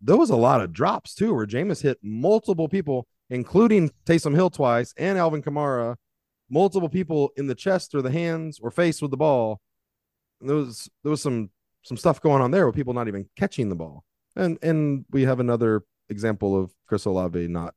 there 0.00 0.16
was 0.16 0.30
a 0.30 0.36
lot 0.36 0.60
of 0.60 0.72
drops 0.72 1.14
too, 1.14 1.34
where 1.34 1.46
Jameis 1.46 1.82
hit 1.82 1.98
multiple 2.02 2.68
people, 2.68 3.06
including 3.30 3.90
Taysom 4.06 4.34
Hill 4.34 4.50
twice 4.50 4.94
and 4.96 5.18
Alvin 5.18 5.42
Kamara, 5.42 5.96
multiple 6.50 6.88
people 6.88 7.30
in 7.36 7.46
the 7.46 7.54
chest 7.54 7.94
or 7.94 8.02
the 8.02 8.10
hands 8.10 8.58
or 8.62 8.70
face 8.70 9.00
with 9.00 9.10
the 9.10 9.16
ball. 9.16 9.60
And 10.40 10.48
there 10.48 10.56
was 10.56 10.88
there 11.02 11.10
was 11.10 11.22
some 11.22 11.50
some 11.82 11.96
stuff 11.96 12.20
going 12.20 12.42
on 12.42 12.50
there 12.50 12.66
with 12.66 12.76
people 12.76 12.94
not 12.94 13.08
even 13.08 13.26
catching 13.36 13.68
the 13.68 13.74
ball. 13.74 14.04
And 14.36 14.58
and 14.62 15.04
we 15.10 15.22
have 15.24 15.40
another 15.40 15.82
example 16.08 16.58
of 16.58 16.70
Chris 16.86 17.04
Olave 17.04 17.48
not 17.48 17.74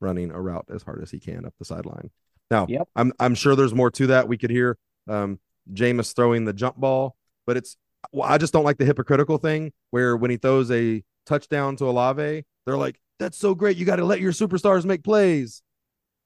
running 0.00 0.30
a 0.30 0.40
route 0.40 0.66
as 0.72 0.82
hard 0.82 1.02
as 1.02 1.10
he 1.10 1.18
can 1.18 1.44
up 1.46 1.54
the 1.58 1.64
sideline. 1.64 2.10
Now, 2.50 2.66
Yep. 2.68 2.88
I'm 2.96 3.12
I'm 3.18 3.34
sure 3.34 3.56
there's 3.56 3.74
more 3.74 3.90
to 3.92 4.06
that. 4.08 4.28
We 4.28 4.38
could 4.38 4.50
hear 4.50 4.78
um 5.08 5.40
Jameis 5.72 6.14
throwing 6.14 6.44
the 6.44 6.52
jump 6.52 6.76
ball, 6.76 7.16
but 7.46 7.56
it's 7.56 7.76
well, 8.12 8.28
I 8.28 8.38
just 8.38 8.52
don't 8.52 8.64
like 8.64 8.78
the 8.78 8.84
hypocritical 8.84 9.38
thing 9.38 9.72
where 9.90 10.16
when 10.16 10.30
he 10.30 10.36
throws 10.36 10.70
a 10.70 11.02
touchdown 11.26 11.74
to 11.76 11.86
Olave, 11.86 12.44
they're 12.64 12.76
like, 12.76 13.00
"That's 13.18 13.38
so 13.38 13.54
great! 13.54 13.76
You 13.76 13.84
got 13.86 13.96
to 13.96 14.04
let 14.04 14.20
your 14.20 14.32
superstars 14.32 14.84
make 14.84 15.02
plays." 15.04 15.62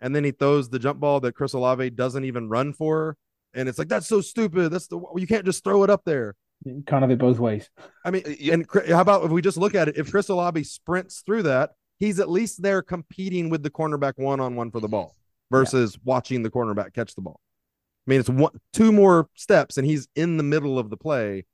And 0.00 0.14
then 0.16 0.25
he 0.25 0.30
throws 0.30 0.68
the 0.70 0.78
jump 0.78 0.99
ball 1.00 1.20
that 1.20 1.35
Chris 1.35 1.52
Olave 1.52 1.90
doesn't 1.90 2.25
even 2.25 2.49
run 2.49 2.73
for, 2.73 3.16
and 3.54 3.68
it's 3.68 3.78
like 3.78 3.88
that's 3.88 4.06
so 4.09 4.20
stupid. 4.20 4.70
That's 4.70 4.87
the 4.87 5.00
you 5.16 5.26
can't 5.26 5.44
just 5.44 5.62
throw 5.64 5.85
it 5.85 5.90
up 5.90 6.02
there. 6.04 6.35
Kind 6.64 6.87
Can't 6.87 7.11
it 7.12 7.18
both 7.18 7.38
ways. 7.38 7.70
I 8.04 8.11
mean, 8.11 8.23
Uh, 8.26 8.52
and 8.52 8.68
Chri- 8.68 8.88
how 8.88 9.00
about 9.00 9.25
if 9.25 9.30
we 9.30 9.40
just 9.42 9.56
look 9.56 9.75
at 9.75 9.88
it? 9.88 9.97
If 9.97 10.11
Chris 10.11 10.28
Olave 10.28 10.62
sprints 10.64 11.23
through 11.25 11.44
that, 11.44 11.70
he's 11.99 12.20
at 12.20 12.28
least 12.28 12.62
there 12.62 12.82
competing 12.82 13.49
with 13.49 13.62
the 13.62 13.70
cornerback 13.70 14.14
one 14.16 14.40
on 14.40 14.56
one 14.56 14.70
for 14.70 14.78
the 14.80 14.87
Mhm. 14.87 14.90
ball 14.90 15.16
versus 15.50 15.99
watching 16.04 16.42
the 16.42 16.50
cornerback 16.50 16.92
catch 16.92 17.14
the 17.14 17.23
ball. 17.23 17.40
I 18.06 18.11
mean, 18.11 18.20
it's 18.20 18.28
one, 18.28 18.52
two 18.75 18.92
more 18.92 19.28
steps, 19.35 19.78
and 19.78 19.87
he's 19.87 20.09
in 20.14 20.37
the 20.37 20.42
middle 20.42 20.78
of 20.78 20.90
the 20.90 20.97
play 20.99 21.44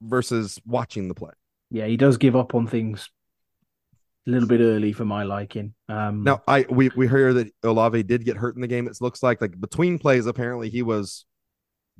versus 0.00 0.60
watching 0.66 1.08
the 1.08 1.14
play. 1.14 1.32
Yeah, 1.70 1.86
he 1.86 1.96
does 1.96 2.16
give 2.16 2.36
up 2.36 2.54
on 2.54 2.66
things 2.66 3.10
a 4.28 4.30
little 4.30 4.48
bit 4.48 4.60
early 4.60 4.92
for 4.92 5.04
my 5.04 5.22
liking. 5.24 5.74
Um, 5.88 6.22
Now, 6.22 6.42
I 6.46 6.66
we 6.68 6.90
we 6.94 7.08
hear 7.08 7.32
that 7.32 7.50
Olave 7.62 8.02
did 8.04 8.24
get 8.24 8.36
hurt 8.36 8.54
in 8.54 8.60
the 8.60 8.68
game. 8.68 8.86
It 8.86 8.96
looks 9.00 9.22
like 9.22 9.40
like 9.40 9.58
between 9.60 9.98
plays, 9.98 10.26
apparently 10.26 10.68
he 10.68 10.82
was 10.82 11.24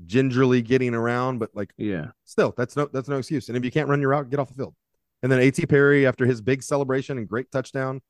gingerly 0.07 0.63
getting 0.63 0.95
around, 0.95 1.39
but 1.39 1.51
like 1.55 1.73
yeah, 1.77 2.09
still, 2.25 2.55
that's 2.57 2.77
no 2.77 2.89
that's 2.93 3.09
no 3.09 3.17
excuse. 3.17 3.49
And 3.49 3.57
if 3.57 3.65
you 3.65 3.71
can't 3.71 3.89
run 3.89 4.01
your 4.01 4.11
route, 4.11 4.31
get 4.31 4.39
off 4.39 4.49
the 4.49 4.55
field. 4.55 4.75
And 5.23 5.33
then 5.33 5.41
A.T. 5.41 5.67
Perry, 5.67 6.07
after 6.07 6.27
his 6.27 6.41
big 6.41 6.63
celebration 6.63 7.19
and 7.19 7.27
great 7.27 7.51
touchdown, 7.51 8.01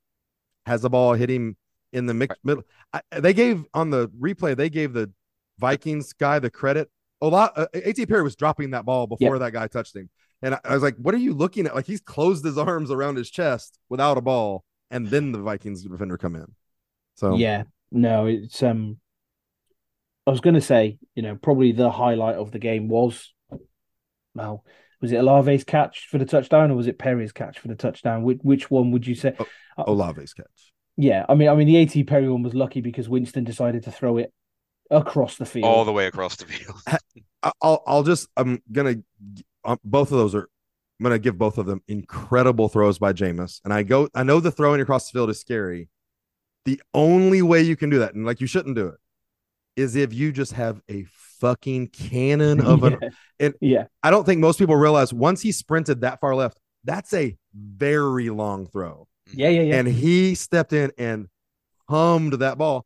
has 0.66 0.82
the 0.82 0.90
ball 0.90 1.14
hit 1.14 1.30
him 1.30 1.56
in 1.92 2.04
the 2.04 2.12
mix 2.12 2.36
middle. 2.44 2.64
I, 2.92 3.00
they 3.18 3.32
gave 3.32 3.64
on 3.72 3.88
the 3.90 4.08
replay, 4.08 4.54
they 4.54 4.68
gave 4.68 4.92
the 4.92 5.10
Vikings 5.58 6.12
guy 6.12 6.38
the 6.38 6.50
credit. 6.50 6.90
A 7.20 7.26
lot. 7.26 7.52
Uh, 7.56 7.66
A.T. 7.72 8.04
Perry 8.06 8.22
was 8.22 8.36
dropping 8.36 8.70
that 8.72 8.84
ball 8.84 9.06
before 9.06 9.38
that 9.38 9.52
guy 9.52 9.66
touched 9.68 9.96
him, 9.96 10.10
and 10.42 10.54
I, 10.54 10.60
I 10.64 10.74
was 10.74 10.82
like, 10.82 10.96
"What 10.96 11.14
are 11.14 11.18
you 11.18 11.34
looking 11.34 11.66
at?" 11.66 11.74
Like 11.74 11.86
he's 11.86 12.00
closed 12.00 12.44
his 12.44 12.58
arms 12.58 12.90
around 12.90 13.16
his 13.16 13.30
chest 13.30 13.78
without 13.88 14.18
a 14.18 14.20
ball, 14.20 14.64
and 14.90 15.08
then 15.08 15.32
the 15.32 15.38
Vikings 15.38 15.82
defender 15.82 16.18
come 16.18 16.36
in. 16.36 16.54
So 17.16 17.36
yeah. 17.36 17.64
No, 17.90 18.26
it's 18.26 18.62
um. 18.62 18.98
I 20.26 20.30
was 20.30 20.40
going 20.40 20.56
to 20.56 20.60
say, 20.60 20.98
you 21.14 21.22
know, 21.22 21.36
probably 21.36 21.72
the 21.72 21.90
highlight 21.90 22.36
of 22.36 22.50
the 22.50 22.58
game 22.58 22.88
was, 22.88 23.32
well, 24.34 24.62
was 25.00 25.10
it 25.10 25.16
Olave's 25.16 25.64
catch 25.64 26.06
for 26.10 26.18
the 26.18 26.26
touchdown 26.26 26.70
or 26.70 26.74
was 26.74 26.86
it 26.86 26.98
Perry's 26.98 27.32
catch 27.32 27.58
for 27.58 27.68
the 27.68 27.74
touchdown? 27.74 28.24
Which 28.24 28.40
which 28.42 28.70
one 28.70 28.90
would 28.90 29.06
you 29.06 29.14
say? 29.14 29.34
Olave's 29.78 30.34
catch. 30.34 30.72
Yeah, 30.98 31.24
I 31.28 31.34
mean, 31.34 31.48
I 31.48 31.54
mean, 31.54 31.66
the 31.66 31.76
A.T. 31.76 32.04
Perry 32.04 32.28
one 32.28 32.42
was 32.42 32.54
lucky 32.54 32.82
because 32.82 33.08
Winston 33.08 33.44
decided 33.44 33.84
to 33.84 33.92
throw 33.92 34.18
it 34.18 34.32
across 34.90 35.36
the 35.36 35.46
field. 35.46 35.64
all 35.64 35.84
the 35.84 35.92
way 35.92 36.06
across 36.06 36.36
the 36.36 36.44
field. 36.44 36.76
I'll 37.62 37.82
I'll 37.86 38.02
just 38.02 38.28
I'm 38.36 38.60
gonna 38.70 38.96
um, 39.68 39.78
both 39.84 40.10
of 40.10 40.18
those 40.18 40.34
are 40.34 40.48
I'm 40.98 41.04
gonna 41.04 41.18
give 41.18 41.38
both 41.38 41.58
of 41.58 41.66
them 41.66 41.82
incredible 41.86 42.68
throws 42.68 42.98
by 42.98 43.12
Jameis. 43.12 43.60
And 43.64 43.72
I 43.72 43.82
go 43.84 44.08
I 44.14 44.22
know 44.24 44.40
the 44.40 44.50
throwing 44.50 44.80
across 44.80 45.10
the 45.10 45.16
field 45.16 45.30
is 45.30 45.40
scary. 45.40 45.88
The 46.64 46.80
only 46.92 47.40
way 47.42 47.62
you 47.62 47.76
can 47.76 47.88
do 47.88 48.00
that, 48.00 48.14
and 48.14 48.26
like 48.26 48.40
you 48.40 48.46
shouldn't 48.46 48.74
do 48.76 48.88
it, 48.88 48.96
is 49.76 49.94
if 49.94 50.12
you 50.12 50.32
just 50.32 50.52
have 50.54 50.82
a 50.90 51.04
fucking 51.40 51.88
cannon 51.88 52.60
of 52.60 52.82
an 52.82 52.98
yeah. 53.02 53.08
and- 53.38 53.54
yeah, 53.60 53.84
I 54.02 54.10
don't 54.10 54.24
think 54.24 54.40
most 54.40 54.58
people 54.58 54.74
realize 54.76 55.12
once 55.12 55.40
he 55.40 55.52
sprinted 55.52 56.00
that 56.00 56.20
far 56.20 56.34
left, 56.34 56.58
that's 56.84 57.14
a 57.14 57.36
very 57.54 58.28
long 58.30 58.66
throw. 58.66 59.06
yeah, 59.32 59.48
yeah, 59.48 59.62
yeah. 59.62 59.74
And 59.76 59.86
he 59.88 60.34
stepped 60.34 60.72
in 60.72 60.90
and 60.98 61.28
hummed 61.88 62.34
that 62.34 62.58
ball. 62.58 62.84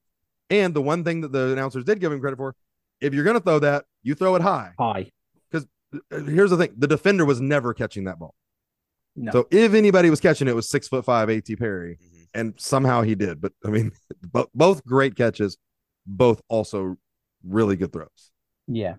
And 0.51 0.75
the 0.75 0.83
one 0.83 1.03
thing 1.03 1.23
that 1.23 1.33
the 1.33 1.51
announcers 1.53 1.85
did 1.85 1.99
give 1.99 2.13
him 2.13 2.21
credit 2.21 2.37
for, 2.37 2.55
if 3.01 3.15
you're 3.15 3.25
going 3.25 3.39
to 3.39 3.43
throw 3.43 3.59
that, 3.61 3.85
you 4.03 4.15
throw 4.15 4.35
it 4.35 4.43
high. 4.43 4.73
High. 4.79 5.11
Here's 6.11 6.51
the 6.51 6.57
thing: 6.57 6.73
the 6.77 6.87
defender 6.87 7.25
was 7.25 7.41
never 7.41 7.75
catching 7.75 8.05
that 8.05 8.19
ball. 8.19 8.35
No. 9.15 9.31
So 9.33 9.49
if 9.51 9.75
anybody 9.75 10.09
was 10.11 10.21
catching 10.21 10.49
it, 10.49 10.53
it 10.53 10.55
was 10.55 10.69
six 10.69 10.89
foot 10.89 11.05
five 11.05 11.29
A.T. 11.29 11.57
Perry, 11.57 11.99
Mhm. 12.03 12.27
and 12.35 12.55
somehow 12.59 13.03
he 13.03 13.15
did. 13.15 13.41
But 13.41 13.53
I 13.65 13.69
mean, 13.69 13.93
bo- 14.23 14.49
both 14.55 14.85
great 14.87 15.17
catches, 15.17 15.59
both 16.07 16.41
also 16.49 16.97
really 17.47 17.77
good 17.77 17.93
throws. 17.93 18.31
yeah, 18.69 18.95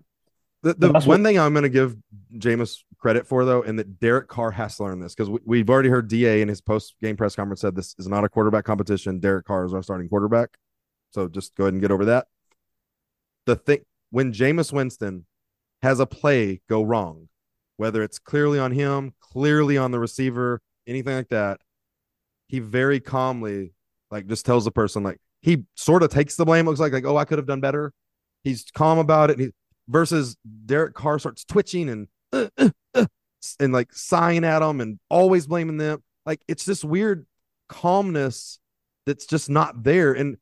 The, 0.62 0.74
the 0.74 0.92
one 0.92 1.02
what- 1.04 1.22
thing 1.22 1.38
I'm 1.38 1.52
going 1.52 1.62
to 1.64 1.68
give 1.68 1.96
Jameis 2.36 2.82
credit 2.98 3.26
for, 3.26 3.44
though, 3.44 3.62
and 3.62 3.78
that 3.78 3.98
Derek 3.98 4.28
Carr 4.28 4.50
has 4.52 4.76
to 4.76 4.84
learn 4.84 5.00
this 5.00 5.14
because 5.14 5.28
we, 5.30 5.38
we've 5.44 5.68
already 5.70 5.88
heard 5.88 6.08
DA 6.08 6.42
in 6.42 6.48
his 6.48 6.60
post 6.60 6.94
game 7.02 7.16
press 7.16 7.34
conference 7.34 7.60
said 7.62 7.74
this 7.74 7.94
is 7.98 8.06
not 8.06 8.22
a 8.24 8.28
quarterback 8.28 8.64
competition. 8.64 9.18
Derek 9.18 9.46
Carr 9.46 9.64
is 9.64 9.74
our 9.74 9.82
starting 9.82 10.08
quarterback. 10.08 10.50
So 11.10 11.26
just 11.28 11.54
go 11.56 11.64
ahead 11.64 11.72
and 11.74 11.80
get 11.82 11.90
over 11.90 12.04
that. 12.06 12.26
The 13.46 13.56
thing 13.56 13.80
when 14.10 14.32
Jameis 14.32 14.72
Winston 14.72 15.26
has 15.84 16.00
a 16.00 16.06
play 16.06 16.62
go 16.68 16.82
wrong, 16.82 17.28
whether 17.76 18.02
it's 18.02 18.18
clearly 18.18 18.58
on 18.58 18.72
him, 18.72 19.12
clearly 19.20 19.76
on 19.76 19.90
the 19.90 19.98
receiver, 19.98 20.62
anything 20.86 21.14
like 21.14 21.28
that, 21.28 21.60
he 22.48 22.58
very 22.58 23.00
calmly 23.00 23.74
like 24.10 24.26
just 24.26 24.46
tells 24.46 24.64
the 24.64 24.70
person 24.70 25.02
like 25.02 25.18
he 25.42 25.64
sort 25.74 26.02
of 26.02 26.10
takes 26.10 26.36
the 26.36 26.44
blame. 26.44 26.66
Looks 26.66 26.80
like 26.80 26.92
like 26.92 27.04
oh 27.04 27.16
I 27.16 27.24
could 27.24 27.38
have 27.38 27.46
done 27.46 27.60
better. 27.60 27.92
He's 28.42 28.64
calm 28.74 28.98
about 28.98 29.30
it. 29.30 29.38
He, 29.38 29.50
versus 29.88 30.36
Derek 30.64 30.94
Carr 30.94 31.18
starts 31.18 31.44
twitching 31.44 31.90
and 31.90 32.08
uh, 32.32 32.48
uh, 32.56 32.70
uh, 32.94 33.06
and 33.60 33.72
like 33.72 33.92
sighing 33.92 34.44
at 34.44 34.60
them 34.60 34.80
and 34.80 34.98
always 35.10 35.46
blaming 35.46 35.76
them. 35.76 36.02
Like 36.24 36.40
it's 36.48 36.64
this 36.64 36.82
weird 36.82 37.26
calmness 37.68 38.58
that's 39.04 39.26
just 39.26 39.50
not 39.50 39.82
there. 39.82 40.14
And 40.14 40.38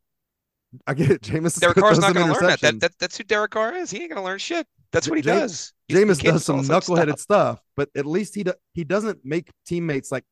I 0.87 0.95
get 0.95 1.11
it. 1.11 1.23
Jameis 1.23 1.59
Derek 1.59 1.77
Carr's 1.79 1.99
not 1.99 2.15
going 2.15 2.29
to 2.29 2.33
learn 2.33 2.47
that. 2.47 2.61
that. 2.61 2.81
That 2.81 2.99
that's 3.01 3.19
who 3.19 3.25
Derek 3.25 3.51
Carr 3.51 3.75
is. 3.75 3.91
He 3.91 4.03
ain't 4.03 4.13
gonna 4.13 4.25
learn 4.25 4.39
shit. 4.39 4.67
That's 4.93 5.09
what 5.09 5.17
he 5.17 5.23
Jame- 5.23 5.41
does. 5.41 5.73
He's- 5.89 5.99
he 5.99 6.05
Jameis 6.05 6.23
does 6.23 6.45
some 6.45 6.61
knuckleheaded 6.61 7.19
stuff, 7.19 7.61
but 7.77 7.89
at 7.97 8.07
least 8.07 8.35
he 8.35 8.45
do, 8.45 8.53
he 8.75 8.85
doesn't 8.85 9.25
make 9.25 9.51
teammates 9.67 10.13
like 10.13 10.25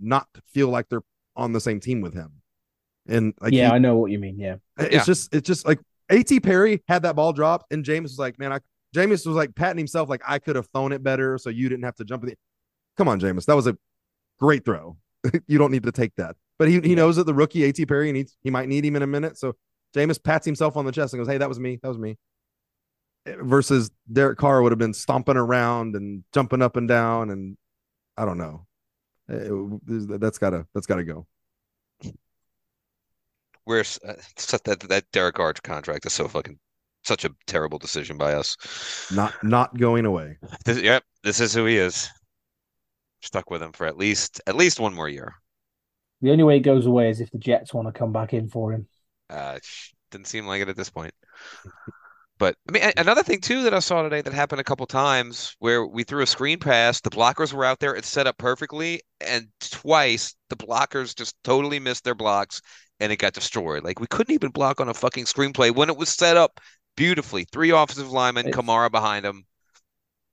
not 0.00 0.26
feel 0.46 0.68
like 0.68 0.88
they're 0.88 1.02
on 1.36 1.52
the 1.52 1.60
same 1.60 1.78
team 1.80 2.00
with 2.00 2.14
him. 2.14 2.32
And 3.06 3.34
like 3.40 3.52
yeah, 3.52 3.68
he- 3.68 3.74
I 3.74 3.78
know 3.78 3.96
what 3.96 4.10
you 4.10 4.18
mean. 4.18 4.38
Yeah. 4.38 4.56
it's 4.78 4.94
Yeah. 4.94 5.04
just 5.04 5.34
it's 5.34 5.46
just 5.46 5.66
like 5.66 5.78
A.T. 6.10 6.40
Perry 6.40 6.82
had 6.88 7.02
that 7.02 7.16
ball 7.16 7.32
dropped, 7.32 7.72
and 7.72 7.84
James 7.84 8.10
was 8.10 8.18
like, 8.18 8.38
man, 8.38 8.52
I 8.52 8.60
Jameis 8.96 9.26
was 9.26 9.36
like 9.36 9.54
patting 9.54 9.78
himself 9.78 10.08
like 10.08 10.22
I 10.26 10.38
could 10.38 10.56
have 10.56 10.66
thrown 10.72 10.92
it 10.92 11.02
better, 11.02 11.36
so 11.38 11.50
you 11.50 11.68
didn't 11.68 11.84
have 11.84 11.96
to 11.96 12.04
jump 12.04 12.22
in. 12.24 12.30
The... 12.30 12.36
Come 12.96 13.08
on, 13.08 13.20
Jameis, 13.20 13.44
that 13.46 13.56
was 13.56 13.66
a 13.66 13.76
great 14.38 14.64
throw. 14.64 14.96
you 15.46 15.58
don't 15.58 15.70
need 15.70 15.82
to 15.82 15.92
take 15.92 16.14
that. 16.16 16.36
But 16.58 16.68
he 16.68 16.80
he 16.80 16.94
knows 16.94 17.16
that 17.16 17.24
the 17.24 17.34
rookie 17.34 17.64
A.T. 17.64 17.84
Perry 17.86 18.10
needs 18.12 18.36
he 18.42 18.50
might 18.50 18.68
need 18.68 18.84
him 18.84 18.96
in 18.96 19.02
a 19.02 19.06
minute, 19.06 19.36
so 19.38 19.54
Jameis 19.94 20.22
pats 20.22 20.44
himself 20.46 20.76
on 20.76 20.84
the 20.86 20.92
chest 20.92 21.12
and 21.14 21.20
goes, 21.20 21.28
"Hey, 21.28 21.38
that 21.38 21.48
was 21.48 21.60
me. 21.60 21.78
That 21.82 21.88
was 21.88 21.98
me." 21.98 22.16
Versus 23.26 23.90
Derek 24.10 24.38
Carr 24.38 24.62
would 24.62 24.72
have 24.72 24.78
been 24.78 24.94
stomping 24.94 25.36
around 25.36 25.94
and 25.96 26.24
jumping 26.32 26.62
up 26.62 26.76
and 26.76 26.88
down, 26.88 27.30
and 27.30 27.56
I 28.16 28.24
don't 28.24 28.38
know. 28.38 28.66
It- 29.28 30.20
that's 30.20 30.38
gotta 30.38 30.66
that's 30.74 30.86
gotta 30.86 31.04
go. 31.04 31.26
We're 33.66 33.80
uh, 33.80 34.14
that 34.64 34.80
that 34.88 35.04
Derek 35.12 35.34
Carr 35.34 35.52
contract 35.52 36.06
is 36.06 36.14
so 36.14 36.26
fucking 36.26 36.58
such 37.04 37.26
a 37.26 37.30
terrible 37.46 37.78
decision 37.78 38.16
by 38.16 38.32
us. 38.32 38.56
Not 39.14 39.34
not 39.44 39.76
going 39.76 40.06
away. 40.06 40.38
This, 40.64 40.80
yep, 40.80 41.04
this 41.22 41.40
is 41.40 41.52
who 41.52 41.66
he 41.66 41.76
is. 41.76 42.08
Stuck 43.20 43.50
with 43.50 43.62
him 43.62 43.72
for 43.72 43.86
at 43.86 43.98
least 43.98 44.40
at 44.46 44.56
least 44.56 44.80
one 44.80 44.94
more 44.94 45.08
year. 45.08 45.34
The 46.22 46.30
only 46.30 46.44
way 46.44 46.56
it 46.56 46.60
goes 46.60 46.86
away 46.86 47.10
is 47.10 47.20
if 47.20 47.30
the 47.30 47.38
Jets 47.38 47.74
want 47.74 47.88
to 47.88 47.92
come 47.92 48.12
back 48.12 48.32
in 48.32 48.48
for 48.48 48.72
him. 48.72 48.88
Uh, 49.28 49.58
sh- 49.62 49.92
didn't 50.10 50.26
seem 50.28 50.46
like 50.46 50.62
it 50.62 50.68
at 50.68 50.76
this 50.76 50.88
point. 50.90 51.12
But 52.38 52.54
I 52.68 52.72
mean, 52.72 52.92
another 52.96 53.22
thing 53.24 53.40
too 53.40 53.62
that 53.64 53.74
I 53.74 53.80
saw 53.80 54.02
today 54.02 54.22
that 54.22 54.32
happened 54.32 54.60
a 54.60 54.64
couple 54.64 54.86
times 54.86 55.56
where 55.58 55.84
we 55.84 56.04
threw 56.04 56.22
a 56.22 56.26
screen 56.26 56.58
pass, 56.60 57.00
the 57.00 57.10
blockers 57.10 57.52
were 57.52 57.64
out 57.64 57.80
there, 57.80 57.94
it's 57.96 58.08
set 58.08 58.26
up 58.28 58.38
perfectly, 58.38 59.00
and 59.20 59.48
twice 59.60 60.34
the 60.48 60.56
blockers 60.56 61.16
just 61.16 61.34
totally 61.42 61.80
missed 61.80 62.04
their 62.04 62.14
blocks 62.14 62.60
and 63.00 63.10
it 63.12 63.16
got 63.16 63.32
destroyed. 63.32 63.82
Like 63.84 63.98
we 64.00 64.06
couldn't 64.06 64.34
even 64.34 64.50
block 64.50 64.80
on 64.80 64.88
a 64.88 64.94
fucking 64.94 65.24
screenplay 65.24 65.74
when 65.74 65.88
it 65.88 65.96
was 65.96 66.08
set 66.10 66.36
up 66.36 66.60
beautifully. 66.96 67.44
Three 67.50 67.70
offensive 67.70 68.10
linemen, 68.10 68.46
It's- 68.46 68.56
Kamara 68.64 68.90
behind 68.90 69.24
them. 69.24 69.44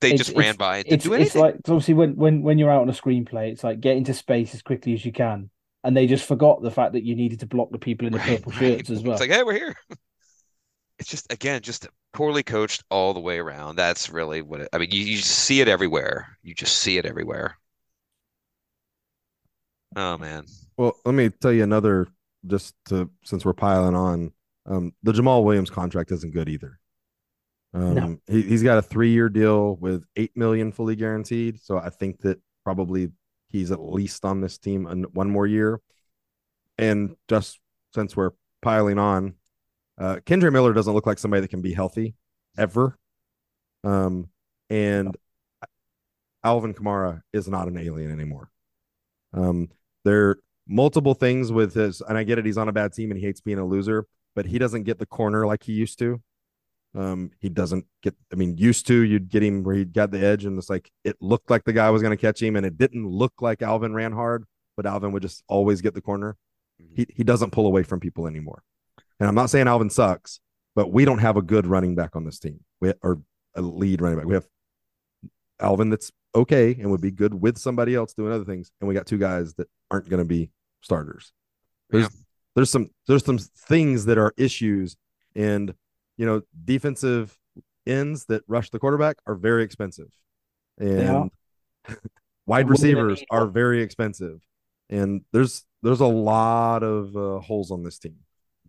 They 0.02 0.10
It's- 0.12 0.28
just 0.28 0.38
ran 0.38 0.50
it's- 0.54 0.58
by 0.58 0.84
didn't 0.84 0.94
It's 0.94 1.06
it's 1.06 1.36
like 1.36 1.56
obviously 1.68 1.96
when 1.96 2.16
when 2.18 2.44
when 2.44 2.60
you're 2.60 2.70
out 2.72 2.82
on 2.84 2.90
a 2.90 2.94
screenplay, 2.94 3.52
it's 3.52 3.64
like 3.64 3.80
get 3.80 3.98
into 3.98 4.14
space 4.14 4.54
as 4.54 4.62
quickly 4.62 4.94
as 4.94 5.04
you 5.04 5.12
can, 5.12 5.50
and 5.84 5.98
they 5.98 6.06
just 6.06 6.26
forgot 6.26 6.62
the 6.62 6.70
fact 6.70 6.94
that 6.94 7.04
you 7.04 7.16
needed 7.16 7.40
to 7.40 7.48
block 7.48 7.72
the 7.72 7.80
people 7.80 8.06
in 8.06 8.14
the 8.14 8.20
Right, 8.20 8.38
purple 8.44 8.52
right. 8.52 8.60
shirts 8.60 8.90
as 8.92 9.02
well. 9.02 9.14
It's 9.14 9.22
like, 9.22 9.32
hey, 9.32 9.42
we're 9.42 9.54
here. 9.54 9.76
It's 11.00 11.10
just 11.10 11.32
again, 11.32 11.62
just 11.62 11.88
poorly 12.14 12.44
coached 12.44 12.84
all 12.90 13.14
the 13.14 13.20
way 13.20 13.38
around. 13.40 13.76
That's 13.76 14.10
really 14.10 14.42
what 14.42 14.62
it, 14.62 14.70
I 14.74 14.78
mean. 14.78 14.92
You, 14.92 15.02
you 15.02 15.18
just 15.18 15.32
see 15.32 15.62
it 15.62 15.68
everywhere. 15.68 16.38
You 16.42 16.54
just 16.54 16.78
see 16.78 16.98
it 16.98 17.06
everywhere. 17.06 17.58
Oh 19.96 20.18
man, 20.18 20.46
Well, 20.78 20.96
let 21.06 21.16
me 21.16 21.30
tell 21.30 21.52
you 21.52 21.64
another 21.64 22.08
just 22.46 22.76
to 22.86 23.10
since 23.24 23.46
we're 23.46 23.54
piling 23.54 23.96
on. 23.96 24.32
Um, 24.66 24.94
the 25.04 25.12
Jamaal 25.12 25.44
Williams 25.44 25.70
contract 25.70 26.12
isn't 26.12 26.34
good 26.34 26.50
either. 26.50 26.80
Um, 27.74 27.94
No. 27.94 28.18
he, 28.28 28.42
he's 28.42 28.64
got 28.64 28.78
a 28.78 28.82
three-year 28.82 29.30
deal 29.30 29.76
with 29.76 30.04
eight 30.16 30.36
million 30.36 30.72
fully 30.72 30.96
guaranteed. 30.96 31.62
So 31.62 31.78
I 31.78 31.90
think 31.90 32.22
that 32.22 32.40
probably 32.64 33.12
he's 33.50 33.72
at 33.72 33.82
least 33.82 34.26
on 34.26 34.42
this 34.42 34.58
team 34.58 34.86
one 35.14 35.30
more 35.30 35.48
year. 35.48 35.80
And 36.78 37.16
just 37.30 37.60
since 37.94 38.16
we're 38.16 38.32
piling 38.62 39.00
on, 39.00 39.36
uh, 39.98 40.18
Kendre 40.26 40.52
Miller 40.52 40.74
doesn't 40.74 40.94
look 40.94 41.06
like 41.06 41.20
somebody 41.20 41.42
that 41.42 41.50
can 41.50 41.62
be 41.62 41.74
healthy 41.74 42.16
ever. 42.58 42.98
Um, 43.84 44.30
and 44.70 45.16
Alvin 46.44 46.74
Kamara 46.74 47.22
is 47.34 47.48
not 47.48 47.68
an 47.68 47.78
alien 47.78 48.12
anymore. 48.12 48.50
Um, 49.34 49.70
there 50.04 50.30
are 50.30 50.40
multiple 50.68 51.14
things 51.14 51.52
with 51.52 51.74
his, 51.74 52.02
and 52.02 52.18
I 52.18 52.24
get 52.24 52.40
it, 52.40 52.46
he's 52.46 52.58
on 52.58 52.70
a 52.70 52.74
bad 52.74 52.94
team 52.94 53.12
and 53.12 53.20
he 53.20 53.26
hates 53.26 53.42
being 53.42 53.60
a 53.60 53.66
loser, 53.66 54.08
but 54.36 54.46
he 54.46 54.60
doesn't 54.60 54.84
get 54.84 55.00
the 55.00 55.06
corner 55.06 55.46
like 55.46 55.64
he 55.64 55.74
used 55.74 56.00
to. 56.00 56.22
Um, 56.96 57.32
he 57.40 57.50
doesn't 57.50 57.86
get, 58.02 58.16
I 58.32 58.36
mean, 58.36 58.58
used 58.58 58.88
to, 58.88 59.02
you'd 59.02 59.30
get 59.30 59.44
him 59.44 59.64
where 59.64 59.76
he 59.76 59.86
got 59.86 60.12
the 60.12 60.26
edge 60.26 60.46
and 60.46 60.58
it's 60.58 60.70
like 60.70 60.90
it 61.04 61.18
looked 61.20 61.50
like 61.50 61.66
the 61.66 61.74
guy 61.74 61.90
was 61.90 62.02
going 62.02 62.16
to 62.16 62.22
catch 62.22 62.42
him, 62.42 62.56
and 62.56 62.66
it 62.66 62.78
didn't 62.78 63.08
look 63.08 63.42
like 63.42 63.62
Alvin 63.62 63.94
ran 63.94 64.14
hard, 64.14 64.46
but 64.78 64.86
Alvin 64.86 65.12
would 65.12 65.22
just 65.22 65.44
always 65.48 65.82
get 65.82 65.94
the 65.94 66.02
corner. 66.02 66.38
He, 66.96 67.06
he 67.10 67.24
doesn't 67.24 67.52
pull 67.52 67.68
away 67.68 67.84
from 67.84 68.00
people 68.00 68.28
anymore. 68.28 68.64
And 69.20 69.30
I'm 69.30 69.36
not 69.36 69.50
saying 69.50 69.68
Alvin 69.68 69.90
sucks, 69.90 70.40
but 70.76 70.92
we 70.92 71.06
don't 71.06 71.20
have 71.20 71.38
a 71.38 71.42
good 71.42 71.66
running 71.66 71.96
back 71.96 72.16
on 72.16 72.26
this 72.26 72.40
team. 72.40 72.60
We 72.82 72.94
or 73.02 73.22
a 73.56 73.62
lead 73.62 74.02
running 74.02 74.20
back. 74.20 74.28
We 74.28 74.34
have 74.34 74.48
Alvin 75.60 75.90
that's 75.90 76.12
okay 76.36 76.74
and 76.74 76.92
would 76.92 77.02
be 77.02 77.12
good 77.12 77.34
with 77.34 77.58
somebody 77.58 77.96
else 77.96 78.14
doing 78.14 78.34
other 78.34 78.44
things, 78.44 78.72
and 78.80 78.88
we 78.88 78.94
got 78.94 79.06
two 79.06 79.18
guys 79.18 79.54
that 79.56 79.68
aren't 79.90 80.10
going 80.10 80.22
to 80.22 80.28
be 80.28 80.52
starters. 80.82 81.32
There's 81.90 82.04
Yeah. 82.04 82.10
there's 82.56 82.70
some 82.70 82.90
there's 83.08 83.24
some 83.26 83.38
things 83.38 84.06
that 84.06 84.18
are 84.18 84.34
issues, 84.38 84.98
and 85.36 85.74
you 86.18 86.26
know 86.26 86.42
defensive 86.66 87.38
ends 87.88 88.26
that 88.26 88.44
rush 88.48 88.70
the 88.72 88.80
quarterback 88.80 89.18
are 89.26 89.36
very 89.36 89.64
expensive, 89.64 90.10
and 90.78 91.32
wide 92.46 92.48
we're 92.48 92.62
gonna 92.64 92.70
receivers 92.72 93.24
are 93.32 93.48
very 93.48 93.82
expensive, 93.82 94.42
and 94.90 95.22
there's 95.32 95.66
there's 95.84 96.02
a 96.02 96.06
lot 96.08 96.84
of 96.84 97.16
uh, 97.16 97.40
holes 97.40 97.72
on 97.72 97.84
this 97.84 98.00
team, 98.00 98.18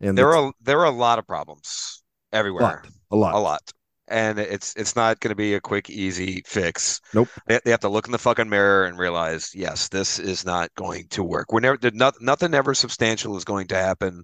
and 0.01 0.17
there 0.17 0.35
are 0.35 0.53
there 0.61 0.81
are 0.81 0.87
a 0.87 0.91
lot 0.91 1.19
of 1.19 1.27
problems 1.27 2.03
a 2.33 2.37
everywhere. 2.37 2.63
lot, 2.63 2.87
a 3.11 3.17
lot, 3.17 3.35
a 3.35 3.39
lot. 3.39 3.73
And 4.09 4.39
it's 4.39 4.73
it's 4.77 4.95
not 4.95 5.19
going 5.19 5.31
to 5.31 5.35
be 5.37 5.55
a 5.55 5.61
quick, 5.61 5.91
easy 5.91 6.43
fix. 6.47 7.01
Nope. 7.13 7.29
They, 7.49 7.59
they 7.65 7.73
have 7.73 7.81
to 7.81 7.89
look 7.89 8.07
in 8.07 8.13
the 8.13 8.19
fucking 8.19 8.49
mirror 8.49 8.85
and 8.85 8.97
realize, 8.97 9.51
yes, 9.53 9.89
this 9.89 10.21
is 10.21 10.45
not 10.45 10.73
going 10.77 11.09
to 11.09 11.25
work. 11.25 11.53
We're 11.53 11.59
never, 11.59 11.79
not, 11.93 12.15
nothing 12.21 12.55
ever 12.55 12.73
substantial 12.73 13.37
is 13.37 13.45
going 13.45 13.67
to 13.69 13.75
happen 13.75 14.23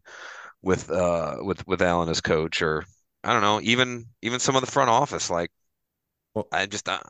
with 0.62 0.88
uh 0.88 1.38
with 1.40 1.66
with 1.66 1.82
Allen 1.82 2.08
as 2.08 2.20
coach, 2.20 2.62
or 2.62 2.84
I 3.24 3.32
don't 3.32 3.42
know, 3.42 3.60
even 3.62 4.04
even 4.22 4.38
some 4.38 4.54
of 4.54 4.64
the 4.64 4.70
front 4.70 4.90
office. 4.90 5.30
Like, 5.30 5.50
Well- 6.34 6.46
I 6.52 6.66
just 6.66 6.88
uh, 6.88 7.00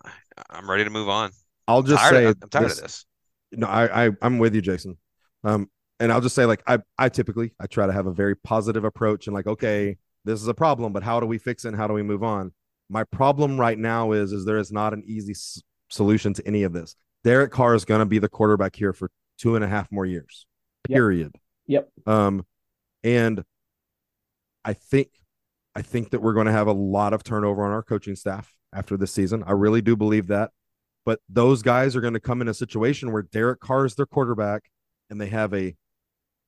I'm 0.49 0.71
ready 0.71 0.85
to 0.85 0.91
move 0.91 1.11
on. 1.11 1.31
I'll 1.69 1.83
just 1.83 2.03
tired, 2.03 2.13
say 2.15 2.27
I'm 2.43 2.49
tired 2.49 2.65
this- 2.71 2.79
of 2.79 2.83
this. 2.85 3.07
no, 3.53 3.67
I, 3.67 4.07
I 4.07 4.11
I'm 4.23 4.39
with 4.39 4.55
you, 4.55 4.63
Jason. 4.63 4.97
Um, 5.45 5.69
and 6.03 6.13
I'll 6.13 6.21
just 6.21 6.35
say 6.35 6.47
like 6.47 6.63
I 6.67 6.79
I 6.99 7.09
typically 7.09 7.53
I 7.61 7.67
try 7.69 7.87
to 7.87 7.93
have 7.93 8.07
a 8.07 8.13
very 8.13 8.35
positive 8.35 8.83
approach 8.85 9.29
and 9.29 9.35
like 9.35 9.47
okay, 9.47 9.97
this 10.25 10.43
is 10.43 10.49
a 10.49 10.55
problem, 10.55 10.93
but 10.93 11.05
how 11.05 11.21
do 11.21 11.27
we 11.27 11.39
fix 11.39 11.65
it? 11.65 11.69
and 11.69 11.77
How 11.77 11.87
do 11.87 11.95
we 11.95 12.03
move 12.03 12.25
on? 12.25 12.53
My 12.91 13.05
problem 13.05 13.59
right 13.59 13.79
now 13.79 14.11
is 14.11 14.33
is 14.33 14.45
there 14.45 14.59
is 14.59 14.73
not 14.73 14.93
an 14.93 15.05
easy 15.07 15.33
s- 15.33 15.63
solution 15.91 16.35
to 16.35 16.47
any 16.47 16.65
of 16.65 16.73
this. 16.73 16.97
Derek 17.23 17.53
Carr 17.53 17.77
is 17.77 17.85
going 17.85 18.01
to 18.01 18.07
be 18.07 18.19
the 18.19 18.29
quarterback 18.29 18.75
here 18.75 18.93
for 18.93 19.11
two 19.39 19.55
and 19.55 19.65
a 19.65 19.69
half 19.69 19.93
more 19.93 20.05
years. 20.05 20.47
Yep. 20.89 20.97
Period. 20.97 21.37
Yep. 21.69 21.89
Um, 22.05 22.45
and 23.05 23.45
I 24.65 24.73
think 24.73 25.09
I 25.77 25.83
think 25.83 26.11
that 26.11 26.21
we're 26.21 26.35
going 26.35 26.47
to 26.47 26.53
have 26.53 26.67
a 26.67 26.73
lot 26.73 27.13
of 27.13 27.23
turnover 27.23 27.65
on 27.65 27.71
our 27.71 27.83
coaching 27.85 28.17
staff 28.17 28.53
after 28.75 28.97
this 28.97 29.13
season. 29.13 29.45
I 29.47 29.53
really 29.53 29.83
do 29.83 29.95
believe 29.95 30.27
that. 30.27 30.51
But 31.05 31.21
those 31.29 31.63
guys 31.63 31.95
are 31.95 32.01
going 32.01 32.15
to 32.15 32.21
come 32.21 32.41
in 32.41 32.49
a 32.49 32.55
situation 32.55 33.13
where 33.13 33.23
Derek 33.23 33.61
Carr 33.61 33.87
is 33.87 33.95
their 33.95 34.07
quarterback 34.07 34.65
and 35.09 35.21
they 35.21 35.29
have 35.29 35.55
a 35.55 35.77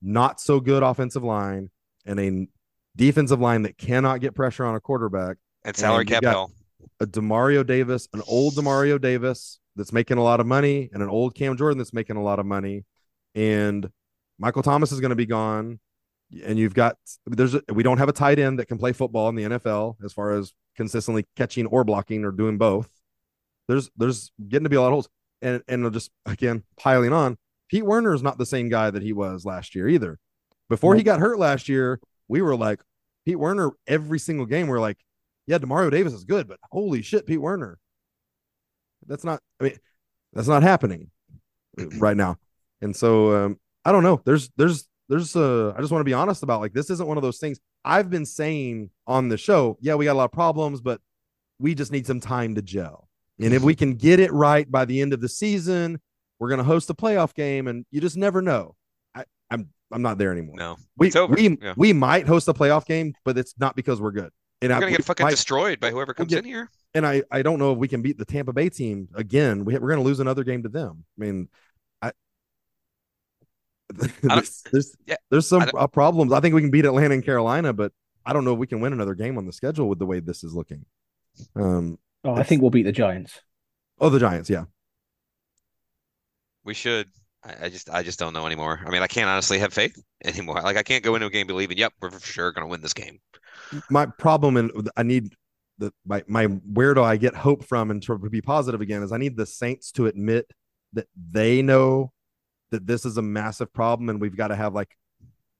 not 0.05 0.39
so 0.39 0.59
good 0.59 0.83
offensive 0.83 1.23
line 1.23 1.69
and 2.05 2.19
a 2.19 2.47
defensive 2.95 3.41
line 3.41 3.63
that 3.63 3.77
cannot 3.77 4.21
get 4.21 4.35
pressure 4.35 4.63
on 4.63 4.75
a 4.75 4.79
quarterback. 4.79 5.37
And 5.63 5.75
salary 5.75 6.01
and 6.01 6.09
cap 6.09 6.23
hell. 6.23 6.51
A 6.99 7.07
Demario 7.07 7.65
Davis, 7.65 8.07
an 8.13 8.21
old 8.27 8.53
Demario 8.53 9.01
Davis 9.01 9.59
that's 9.75 9.91
making 9.91 10.17
a 10.17 10.23
lot 10.23 10.39
of 10.39 10.45
money, 10.45 10.89
and 10.93 11.03
an 11.03 11.09
old 11.09 11.35
Cam 11.35 11.57
Jordan 11.57 11.79
that's 11.79 11.93
making 11.93 12.15
a 12.15 12.23
lot 12.23 12.39
of 12.39 12.45
money. 12.45 12.85
And 13.33 13.89
Michael 14.37 14.63
Thomas 14.63 14.91
is 14.91 15.01
going 15.01 15.09
to 15.09 15.15
be 15.15 15.25
gone. 15.25 15.79
And 16.45 16.57
you've 16.57 16.73
got 16.73 16.97
there's 17.25 17.55
a, 17.55 17.61
we 17.71 17.83
don't 17.83 17.97
have 17.97 18.09
a 18.09 18.13
tight 18.13 18.39
end 18.39 18.59
that 18.59 18.67
can 18.67 18.77
play 18.77 18.93
football 18.93 19.29
in 19.29 19.35
the 19.35 19.43
NFL 19.43 19.95
as 20.03 20.13
far 20.13 20.33
as 20.33 20.53
consistently 20.75 21.25
catching 21.35 21.65
or 21.67 21.83
blocking 21.83 22.23
or 22.23 22.31
doing 22.31 22.57
both. 22.57 22.89
There's 23.67 23.89
there's 23.97 24.31
getting 24.47 24.63
to 24.63 24.69
be 24.69 24.75
a 24.75 24.81
lot 24.81 24.87
of 24.87 24.93
holes. 24.93 25.09
And 25.41 25.63
and 25.67 25.91
just 25.91 26.11
again 26.25 26.63
piling 26.77 27.13
on, 27.13 27.37
Pete 27.69 27.85
Werner 27.85 28.13
is 28.13 28.23
not 28.23 28.37
the 28.37 28.45
same 28.45 28.69
guy 28.69 28.89
that 28.89 29.03
he 29.03 29.13
was 29.13 29.45
last 29.45 29.75
year 29.75 29.87
either. 29.87 30.19
Before 30.69 30.95
he 30.95 31.03
got 31.03 31.19
hurt 31.19 31.39
last 31.39 31.69
year, 31.69 31.99
we 32.27 32.41
were 32.41 32.55
like 32.55 32.79
Pete 33.25 33.39
Werner 33.39 33.71
every 33.87 34.19
single 34.19 34.45
game. 34.45 34.67
We're 34.67 34.79
like, 34.79 34.97
yeah, 35.47 35.57
Demario 35.57 35.91
Davis 35.91 36.13
is 36.13 36.23
good, 36.23 36.47
but 36.47 36.59
holy 36.71 37.01
shit, 37.01 37.27
Pete 37.27 37.41
Werner. 37.41 37.77
That's 39.07 39.23
not. 39.23 39.41
I 39.59 39.65
mean, 39.65 39.77
that's 40.33 40.47
not 40.47 40.63
happening 40.63 41.11
right 41.97 42.17
now. 42.17 42.37
And 42.81 42.95
so 42.95 43.45
um, 43.45 43.59
I 43.83 43.91
don't 43.91 44.03
know. 44.03 44.21
There's 44.25 44.49
there's 44.57 44.87
there's 45.07 45.35
uh 45.35 45.73
I 45.77 45.81
just 45.81 45.91
want 45.91 46.01
to 46.01 46.05
be 46.05 46.13
honest 46.13 46.43
about 46.43 46.61
like 46.61 46.73
this 46.73 46.89
isn't 46.89 47.07
one 47.07 47.17
of 47.17 47.23
those 47.23 47.37
things 47.37 47.59
I've 47.83 48.09
been 48.09 48.25
saying 48.25 48.89
on 49.05 49.29
the 49.29 49.37
show. 49.37 49.77
Yeah, 49.81 49.95
we 49.95 50.05
got 50.05 50.13
a 50.13 50.17
lot 50.19 50.25
of 50.25 50.31
problems, 50.31 50.81
but 50.81 50.99
we 51.59 51.75
just 51.75 51.91
need 51.91 52.07
some 52.07 52.19
time 52.19 52.55
to 52.55 52.61
gel. 52.61 53.07
And 53.39 53.53
if 53.53 53.61
we 53.61 53.75
can 53.75 53.93
get 53.93 54.19
it 54.19 54.33
right 54.33 54.69
by 54.69 54.85
the 54.85 55.01
end 55.01 55.13
of 55.13 55.21
the 55.21 55.29
season, 55.29 55.99
we're 56.39 56.49
going 56.49 56.57
to 56.59 56.63
host 56.63 56.89
a 56.89 56.93
playoff 56.93 57.33
game 57.33 57.67
and 57.67 57.85
you 57.91 58.01
just 58.01 58.17
never 58.17 58.41
know. 58.41 58.75
I 59.15 59.23
I'm 59.49 59.69
I'm 59.91 60.01
not 60.01 60.17
there 60.17 60.31
anymore. 60.31 60.55
No, 60.57 60.77
we 60.97 61.07
it's 61.07 61.15
over. 61.15 61.33
we 61.35 61.57
Yeah. 61.61 61.73
we 61.77 61.93
might 61.93 62.27
host 62.27 62.47
a 62.47 62.53
playoff 62.53 62.85
game, 62.85 63.13
but 63.23 63.37
it's 63.37 63.53
not 63.57 63.75
because 63.75 64.01
we're 64.01 64.11
good. 64.11 64.31
And 64.61 64.71
we're 64.71 64.77
I, 64.77 64.79
gonna 64.79 64.91
get 64.91 65.05
fucking 65.05 65.23
might- 65.25 65.31
destroyed 65.31 65.79
by 65.79 65.91
whoever 65.91 66.13
comes 66.13 66.29
get- 66.29 66.39
in 66.39 66.45
here. 66.45 66.69
and 66.93 67.05
I 67.05 67.23
I 67.31 67.41
don't 67.41 67.59
know 67.59 67.71
if 67.73 67.77
we 67.77 67.87
can 67.87 68.01
beat 68.01 68.17
the 68.17 68.25
Tampa 68.25 68.53
Bay 68.53 68.69
team 68.69 69.09
again. 69.15 69.65
We, 69.65 69.73
we're 69.77 69.89
going 69.89 69.99
to 69.99 70.05
lose 70.05 70.19
another 70.19 70.43
game 70.43 70.63
to 70.63 70.69
them. 70.69 71.05
I 71.17 71.21
mean, 71.25 71.49
I. 72.01 72.11
there's 74.23 74.63
there's, 74.71 74.95
yeah, 75.05 75.15
there's 75.29 75.47
some 75.47 75.61
I 75.61 75.65
uh, 75.77 75.87
problems. 75.87 76.33
I 76.33 76.39
think 76.39 76.55
we 76.55 76.61
can 76.61 76.71
beat 76.71 76.85
Atlanta 76.85 77.13
and 77.13 77.23
Carolina, 77.23 77.71
but 77.73 77.91
I 78.25 78.33
don't 78.33 78.43
know 78.43 78.53
if 78.53 78.59
we 78.59 78.67
can 78.67 78.79
win 78.81 78.93
another 78.93 79.13
game 79.13 79.37
on 79.37 79.45
the 79.45 79.53
schedule 79.53 79.87
with 79.87 79.99
the 79.99 80.05
way 80.05 80.19
this 80.19 80.43
is 80.43 80.53
looking. 80.53 80.85
Um. 81.55 81.99
Oh, 82.23 82.33
I 82.33 82.41
think 82.43 82.61
we'll 82.63 82.71
beat 82.71 82.83
the 82.83 82.91
Giants. 82.91 83.39
Oh, 83.99 84.09
the 84.09 84.19
Giants. 84.19 84.49
Yeah. 84.49 84.63
We 86.65 86.73
should. 86.73 87.07
I, 87.43 87.65
I 87.65 87.69
just 87.69 87.89
I 87.89 88.03
just 88.03 88.19
don't 88.19 88.33
know 88.33 88.45
anymore. 88.45 88.81
I 88.85 88.89
mean, 88.89 89.03
I 89.03 89.07
can't 89.07 89.29
honestly 89.29 89.59
have 89.59 89.73
faith 89.73 89.95
anymore. 90.25 90.61
Like 90.61 90.77
I 90.77 90.83
can't 90.83 91.03
go 91.03 91.15
into 91.15 91.27
a 91.27 91.29
game 91.29 91.47
believing, 91.47 91.77
yep, 91.77 91.93
we're 92.01 92.09
for 92.09 92.19
sure 92.19 92.51
gonna 92.51 92.67
win 92.67 92.81
this 92.81 92.93
game. 92.93 93.19
my 93.89 94.05
problem 94.05 94.57
and 94.57 94.89
I 94.97 95.03
need 95.03 95.33
the 95.77 95.93
my 96.05 96.23
my 96.27 96.45
where 96.45 96.93
do 96.93 97.03
I 97.03 97.17
get 97.17 97.35
hope 97.35 97.63
from 97.65 97.91
and 97.91 98.01
to 98.03 98.17
be 98.17 98.41
positive 98.41 98.81
again 98.81 99.03
is 99.03 99.11
I 99.11 99.17
need 99.17 99.37
the 99.37 99.45
Saints 99.45 99.91
to 99.93 100.07
admit 100.07 100.49
that 100.93 101.07
they 101.31 101.61
know 101.61 102.11
that 102.71 102.87
this 102.87 103.05
is 103.05 103.17
a 103.17 103.21
massive 103.21 103.71
problem 103.73 104.09
and 104.09 104.19
we've 104.19 104.35
got 104.35 104.47
to 104.47 104.55
have 104.55 104.73
like 104.73 104.89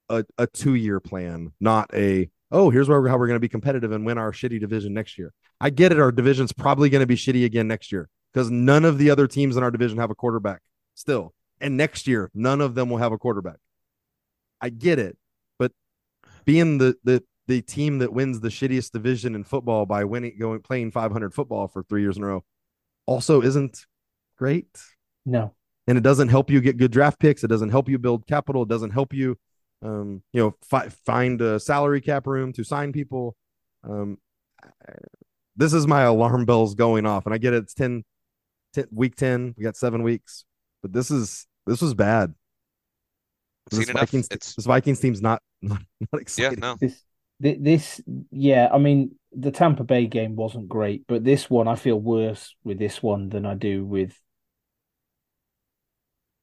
a, 0.08 0.24
a 0.38 0.46
two 0.46 0.74
year 0.74 1.00
plan, 1.00 1.52
not 1.60 1.90
a 1.94 2.28
oh 2.50 2.70
here's 2.70 2.88
where 2.88 3.00
we're, 3.00 3.08
how 3.08 3.18
we're 3.18 3.26
going 3.26 3.36
to 3.36 3.40
be 3.40 3.48
competitive 3.48 3.92
and 3.92 4.04
win 4.04 4.18
our 4.18 4.32
shitty 4.32 4.60
division 4.60 4.92
next 4.92 5.18
year. 5.18 5.32
I 5.60 5.70
get 5.70 5.92
it, 5.92 6.00
our 6.00 6.12
division's 6.12 6.52
probably 6.52 6.90
going 6.90 7.00
to 7.00 7.06
be 7.06 7.16
shitty 7.16 7.44
again 7.44 7.68
next 7.68 7.92
year 7.92 8.08
because 8.32 8.50
none 8.50 8.84
of 8.84 8.98
the 8.98 9.10
other 9.10 9.26
teams 9.26 9.56
in 9.56 9.62
our 9.62 9.70
division 9.70 9.98
have 9.98 10.10
a 10.10 10.14
quarterback 10.14 10.60
still, 10.96 11.32
and 11.60 11.76
next 11.76 12.08
year 12.08 12.30
none 12.34 12.60
of 12.60 12.74
them 12.74 12.90
will 12.90 12.98
have 12.98 13.12
a 13.12 13.18
quarterback. 13.18 13.58
I 14.60 14.70
get 14.70 14.98
it, 14.98 15.16
but 15.58 15.70
being 16.44 16.78
the 16.78 16.96
the 17.04 17.22
the 17.46 17.62
team 17.62 17.98
that 17.98 18.12
wins 18.12 18.40
the 18.40 18.48
shittiest 18.48 18.90
division 18.90 19.36
in 19.36 19.44
football 19.44 19.86
by 19.86 20.02
winning 20.04 20.36
going 20.38 20.60
playing 20.60 20.90
500 20.90 21.32
football 21.32 21.68
for 21.68 21.84
three 21.84 22.02
years 22.02 22.16
in 22.16 22.24
a 22.24 22.26
row 22.26 22.44
also 23.06 23.40
isn't 23.40 23.86
great. 24.36 24.66
No. 25.24 25.54
and 25.88 25.98
it 25.98 26.02
doesn't 26.02 26.28
help 26.28 26.50
you 26.50 26.60
get 26.60 26.76
good 26.76 26.90
draft 26.92 27.18
picks. 27.18 27.42
It 27.44 27.48
doesn't 27.48 27.70
help 27.70 27.88
you 27.88 27.98
build 27.98 28.26
capital. 28.26 28.62
It 28.62 28.68
doesn't 28.68 28.90
help 28.90 29.12
you 29.12 29.38
um 29.82 30.22
you 30.32 30.40
know 30.42 30.54
fi- 30.62 30.88
find 30.88 31.40
a 31.40 31.60
salary 31.60 32.00
cap 32.00 32.26
room 32.26 32.52
to 32.54 32.64
sign 32.64 32.92
people. 32.92 33.36
Um 33.84 34.18
this 35.56 35.72
is 35.72 35.86
my 35.86 36.02
alarm 36.02 36.44
bells 36.44 36.74
going 36.74 37.06
off 37.06 37.26
and 37.26 37.34
i 37.34 37.38
get 37.38 37.54
it. 37.54 37.62
It's 37.64 37.74
10, 37.74 38.04
10 38.74 38.86
week 38.90 39.14
10 39.16 39.54
we 39.56 39.62
got 39.64 39.76
seven 39.76 40.02
weeks 40.02 40.44
but 40.86 40.92
this 40.92 41.10
is 41.10 41.46
this 41.66 41.82
was 41.82 41.94
bad 41.94 42.32
this 43.70 43.84
seen 43.84 43.94
vikings, 43.94 44.28
It's 44.30 44.54
this 44.54 44.66
vikings 44.66 45.00
team's 45.00 45.20
not 45.20 45.42
not, 45.62 45.80
not 46.00 46.08
yeah, 46.12 46.20
exciting 46.20 46.60
no. 46.60 46.76
This, 46.80 47.02
this, 47.38 48.00
yeah. 48.30 48.68
I 48.72 48.78
mean, 48.78 49.16
the 49.32 49.50
Tampa 49.50 49.84
Bay 49.84 50.06
game 50.06 50.36
wasn't 50.36 50.68
great, 50.68 51.04
but 51.06 51.24
this 51.24 51.50
one, 51.50 51.68
I 51.68 51.74
feel 51.74 52.00
worse 52.00 52.54
with 52.64 52.78
this 52.78 53.02
one 53.02 53.28
than 53.28 53.44
I 53.44 53.54
do 53.54 53.84
with 53.84 54.18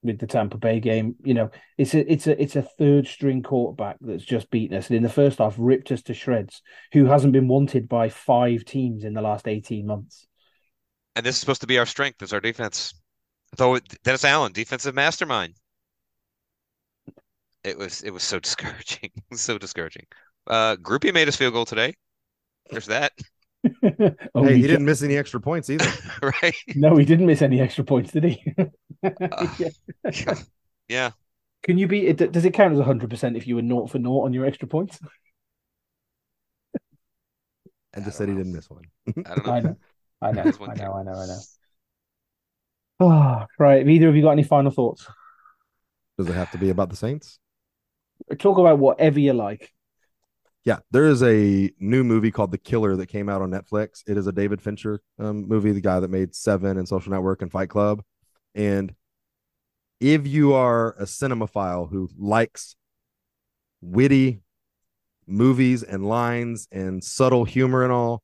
with 0.03 0.19
the 0.19 0.27
Tampa 0.27 0.58
Bay 0.58 0.79
game. 0.79 1.15
You 1.23 1.34
know, 1.34 1.51
it's 1.77 1.93
a 1.93 2.12
it's 2.12 2.27
a 2.27 2.39
it's 2.41 2.56
a 2.56 2.62
third 2.62 3.08
string 3.08 3.41
quarterback 3.41 3.97
that's 4.01 4.25
just 4.25 4.51
beaten 4.51 4.77
us, 4.77 4.88
and 4.88 4.97
in 4.97 5.03
the 5.03 5.10
first 5.10 5.39
half 5.39 5.56
ripped 5.58 5.91
us 5.91 6.03
to 6.03 6.13
shreds. 6.13 6.62
Who 6.91 7.06
hasn't 7.06 7.34
been 7.34 7.47
wanted 7.47 7.88
by 7.88 8.10
five 8.10 8.65
teams 8.65 9.06
in 9.06 9.13
the 9.13 9.21
last 9.21 9.47
eighteen 9.47 9.88
months? 9.88 10.27
And 11.15 11.25
this 11.25 11.36
is 11.36 11.39
supposed 11.39 11.62
to 11.62 11.67
be 11.67 11.79
our 11.79 11.86
strength 11.86 12.21
is 12.21 12.34
our 12.34 12.41
defense. 12.41 12.93
Though 13.57 13.79
Dennis 14.03 14.25
Allen, 14.25 14.51
defensive 14.51 14.95
mastermind. 14.95 15.55
It 17.63 17.77
was 17.77 18.01
it 18.01 18.11
was 18.11 18.23
so 18.23 18.39
discouraging. 18.47 19.11
so 19.33 19.57
discouraging. 19.57 20.05
Uh 20.47 20.75
Grupe 20.77 21.13
made 21.13 21.27
his 21.27 21.35
field 21.35 21.53
goal 21.53 21.65
today. 21.65 21.93
There's 22.69 22.87
that. 22.87 23.13
oh, 24.35 24.43
hey, 24.43 24.55
he 24.55 24.61
he 24.61 24.67
didn't 24.67 24.85
miss 24.85 25.03
any 25.03 25.15
extra 25.15 25.39
points 25.39 25.69
either. 25.69 25.87
right? 26.21 26.55
No, 26.75 26.97
he 26.97 27.05
didn't 27.05 27.27
miss 27.27 27.41
any 27.41 27.61
extra 27.61 27.83
points, 27.83 28.11
did 28.11 28.25
he? 28.25 28.53
Uh, 29.03 29.47
yeah. 30.89 31.11
Can 31.63 31.77
you 31.77 31.87
be? 31.87 32.11
Does 32.11 32.43
it 32.43 32.53
count 32.53 32.73
as 32.73 32.79
hundred 32.81 33.09
percent 33.09 33.37
if 33.37 33.47
you 33.47 33.55
were 33.55 33.61
naught 33.61 33.89
for 33.89 33.99
naught 33.99 34.25
on 34.25 34.33
your 34.33 34.45
extra 34.45 34.67
points? 34.67 34.99
and 37.93 38.03
I 38.03 38.05
just 38.05 38.17
don't 38.17 38.17
said 38.17 38.29
he 38.29 38.35
didn't 38.35 38.53
miss 38.53 38.69
one. 38.69 38.83
I 39.25 39.35
don't 39.35 39.45
know. 39.45 39.51
I 39.53 39.59
know, 39.61 39.75
I 40.21 40.31
know, 40.31 40.43
I 40.43 40.75
know, 40.75 40.93
I 40.93 41.03
know, 41.03 41.13
I 41.13 41.25
know. 41.27 41.39
Oh, 43.03 43.45
right. 43.59 43.79
Have 43.79 43.89
either 43.89 44.09
of 44.09 44.15
you 44.15 44.21
got 44.21 44.31
any 44.31 44.43
final 44.43 44.71
thoughts? 44.71 45.07
Does 46.17 46.29
it 46.29 46.33
have 46.33 46.51
to 46.51 46.57
be 46.57 46.69
about 46.69 46.89
the 46.89 46.95
Saints? 46.95 47.39
Talk 48.39 48.57
about 48.57 48.79
whatever 48.79 49.19
you 49.19 49.33
like. 49.33 49.71
Yeah, 50.63 50.79
there 50.91 51.07
is 51.07 51.21
a 51.21 51.71
new 51.79 52.05
movie 52.05 52.31
called 52.31 52.51
The 52.51 52.57
Killer 52.57 52.95
that 52.95 53.07
came 53.07 53.27
out 53.27 53.41
on 53.41 53.51
Netflix. 53.51 54.01
It 54.07 54.17
is 54.17 54.27
a 54.27 54.31
David 54.31 54.61
Fincher 54.61 55.01
um, 55.19 55.47
movie, 55.47 55.73
the 55.73 55.81
guy 55.81 55.99
that 55.99 56.09
made 56.09 56.33
Seven 56.33 56.77
and 56.77 56.87
Social 56.87 57.11
Network 57.11 57.41
and 57.41 57.51
Fight 57.51 57.69
Club. 57.69 58.01
And 58.55 58.95
if 59.99 60.25
you 60.25 60.53
are 60.53 60.95
a 60.97 61.03
cinemaphile 61.03 61.89
who 61.89 62.09
likes 62.17 62.77
witty 63.81 64.41
movies 65.27 65.83
and 65.83 66.07
lines 66.07 66.69
and 66.71 67.03
subtle 67.03 67.43
humor 67.43 67.83
and 67.83 67.91
all, 67.91 68.23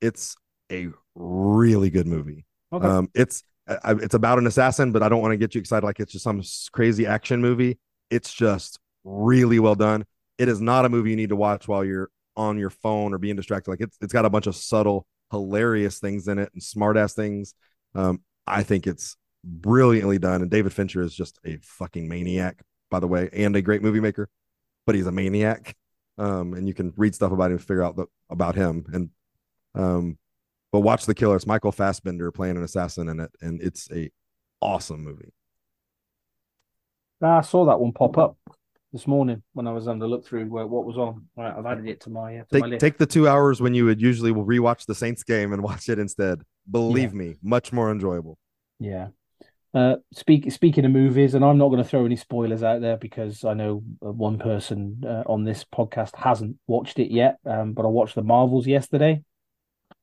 it's 0.00 0.34
a 0.72 0.88
really 1.14 1.90
good 1.90 2.08
movie. 2.08 2.44
Okay. 2.72 2.86
Um, 2.86 3.08
it's 3.14 3.44
I, 3.68 3.92
it's 3.92 4.14
about 4.14 4.38
an 4.38 4.46
assassin, 4.46 4.92
but 4.92 5.02
I 5.02 5.08
don't 5.08 5.20
want 5.20 5.32
to 5.32 5.36
get 5.36 5.54
you 5.54 5.60
excited 5.60 5.84
like 5.84 6.00
it's 6.00 6.12
just 6.12 6.24
some 6.24 6.42
crazy 6.72 7.06
action 7.06 7.40
movie. 7.40 7.78
It's 8.10 8.32
just 8.32 8.78
really 9.04 9.58
well 9.58 9.74
done. 9.74 10.04
It 10.38 10.48
is 10.48 10.60
not 10.60 10.84
a 10.84 10.88
movie 10.88 11.10
you 11.10 11.16
need 11.16 11.30
to 11.30 11.36
watch 11.36 11.66
while 11.66 11.84
you're 11.84 12.10
on 12.36 12.58
your 12.58 12.70
phone 12.70 13.14
or 13.14 13.18
being 13.18 13.36
distracted. 13.36 13.70
Like 13.70 13.80
it's 13.80 13.96
it's 14.00 14.12
got 14.12 14.24
a 14.24 14.30
bunch 14.30 14.46
of 14.46 14.54
subtle, 14.54 15.06
hilarious 15.30 15.98
things 15.98 16.28
in 16.28 16.38
it 16.38 16.50
and 16.52 16.62
smart 16.62 16.96
ass 16.96 17.14
things. 17.14 17.54
Um, 17.94 18.20
I 18.46 18.62
think 18.62 18.86
it's 18.86 19.16
brilliantly 19.42 20.18
done. 20.18 20.42
And 20.42 20.50
David 20.50 20.72
Fincher 20.72 21.02
is 21.02 21.14
just 21.14 21.38
a 21.44 21.58
fucking 21.62 22.08
maniac, 22.08 22.62
by 22.90 23.00
the 23.00 23.08
way, 23.08 23.30
and 23.32 23.56
a 23.56 23.62
great 23.62 23.82
movie 23.82 24.00
maker, 24.00 24.28
but 24.84 24.94
he's 24.94 25.06
a 25.06 25.12
maniac. 25.12 25.74
Um, 26.18 26.54
and 26.54 26.66
you 26.66 26.74
can 26.74 26.92
read 26.96 27.14
stuff 27.14 27.32
about 27.32 27.50
him, 27.50 27.58
figure 27.58 27.82
out 27.82 27.96
the, 27.96 28.06
about 28.30 28.54
him. 28.54 28.86
And 28.92 29.10
um, 29.74 30.18
but 30.76 30.80
watch 30.80 31.06
The 31.06 31.14
Killer. 31.14 31.36
It's 31.36 31.46
Michael 31.46 31.72
Fassbender 31.72 32.30
playing 32.30 32.58
an 32.58 32.62
assassin 32.62 33.08
in 33.08 33.18
it, 33.18 33.30
and 33.40 33.62
it's 33.62 33.90
a 33.90 34.10
awesome 34.60 35.02
movie. 35.02 35.32
I 37.22 37.40
saw 37.40 37.64
that 37.64 37.80
one 37.80 37.92
pop 37.92 38.18
up 38.18 38.36
this 38.92 39.06
morning 39.06 39.42
when 39.54 39.66
I 39.66 39.72
was 39.72 39.88
on 39.88 39.98
the 39.98 40.06
look 40.06 40.26
through 40.26 40.44
where, 40.50 40.66
what 40.66 40.84
was 40.84 40.98
on. 40.98 41.28
Right, 41.34 41.54
I've 41.56 41.64
added 41.64 41.88
it 41.88 42.02
to 42.02 42.10
my, 42.10 42.40
uh, 42.40 42.44
to 42.50 42.58
my 42.58 42.60
Take 42.60 42.70
list. 42.72 42.80
take 42.82 42.98
the 42.98 43.06
two 43.06 43.26
hours 43.26 43.62
when 43.62 43.72
you 43.72 43.86
would 43.86 44.02
usually 44.02 44.32
rewatch 44.32 44.84
the 44.84 44.94
Saints 44.94 45.22
game 45.22 45.54
and 45.54 45.62
watch 45.62 45.88
it 45.88 45.98
instead. 45.98 46.42
Believe 46.70 47.14
me, 47.14 47.36
much 47.42 47.72
more 47.72 47.90
enjoyable. 47.90 48.36
Yeah. 48.78 49.08
Uh, 49.72 49.96
speak, 50.12 50.52
speaking 50.52 50.84
of 50.84 50.90
movies, 50.90 51.32
and 51.32 51.42
I'm 51.42 51.56
not 51.56 51.70
going 51.70 51.82
to 51.82 51.88
throw 51.88 52.04
any 52.04 52.16
spoilers 52.16 52.62
out 52.62 52.82
there 52.82 52.98
because 52.98 53.44
I 53.44 53.54
know 53.54 53.82
uh, 54.04 54.12
one 54.12 54.38
person 54.38 55.02
uh, 55.06 55.22
on 55.24 55.44
this 55.44 55.64
podcast 55.64 56.14
hasn't 56.16 56.58
watched 56.66 56.98
it 56.98 57.10
yet. 57.10 57.38
Um, 57.46 57.72
but 57.72 57.86
I 57.86 57.88
watched 57.88 58.14
the 58.14 58.22
Marvels 58.22 58.66
yesterday. 58.66 59.22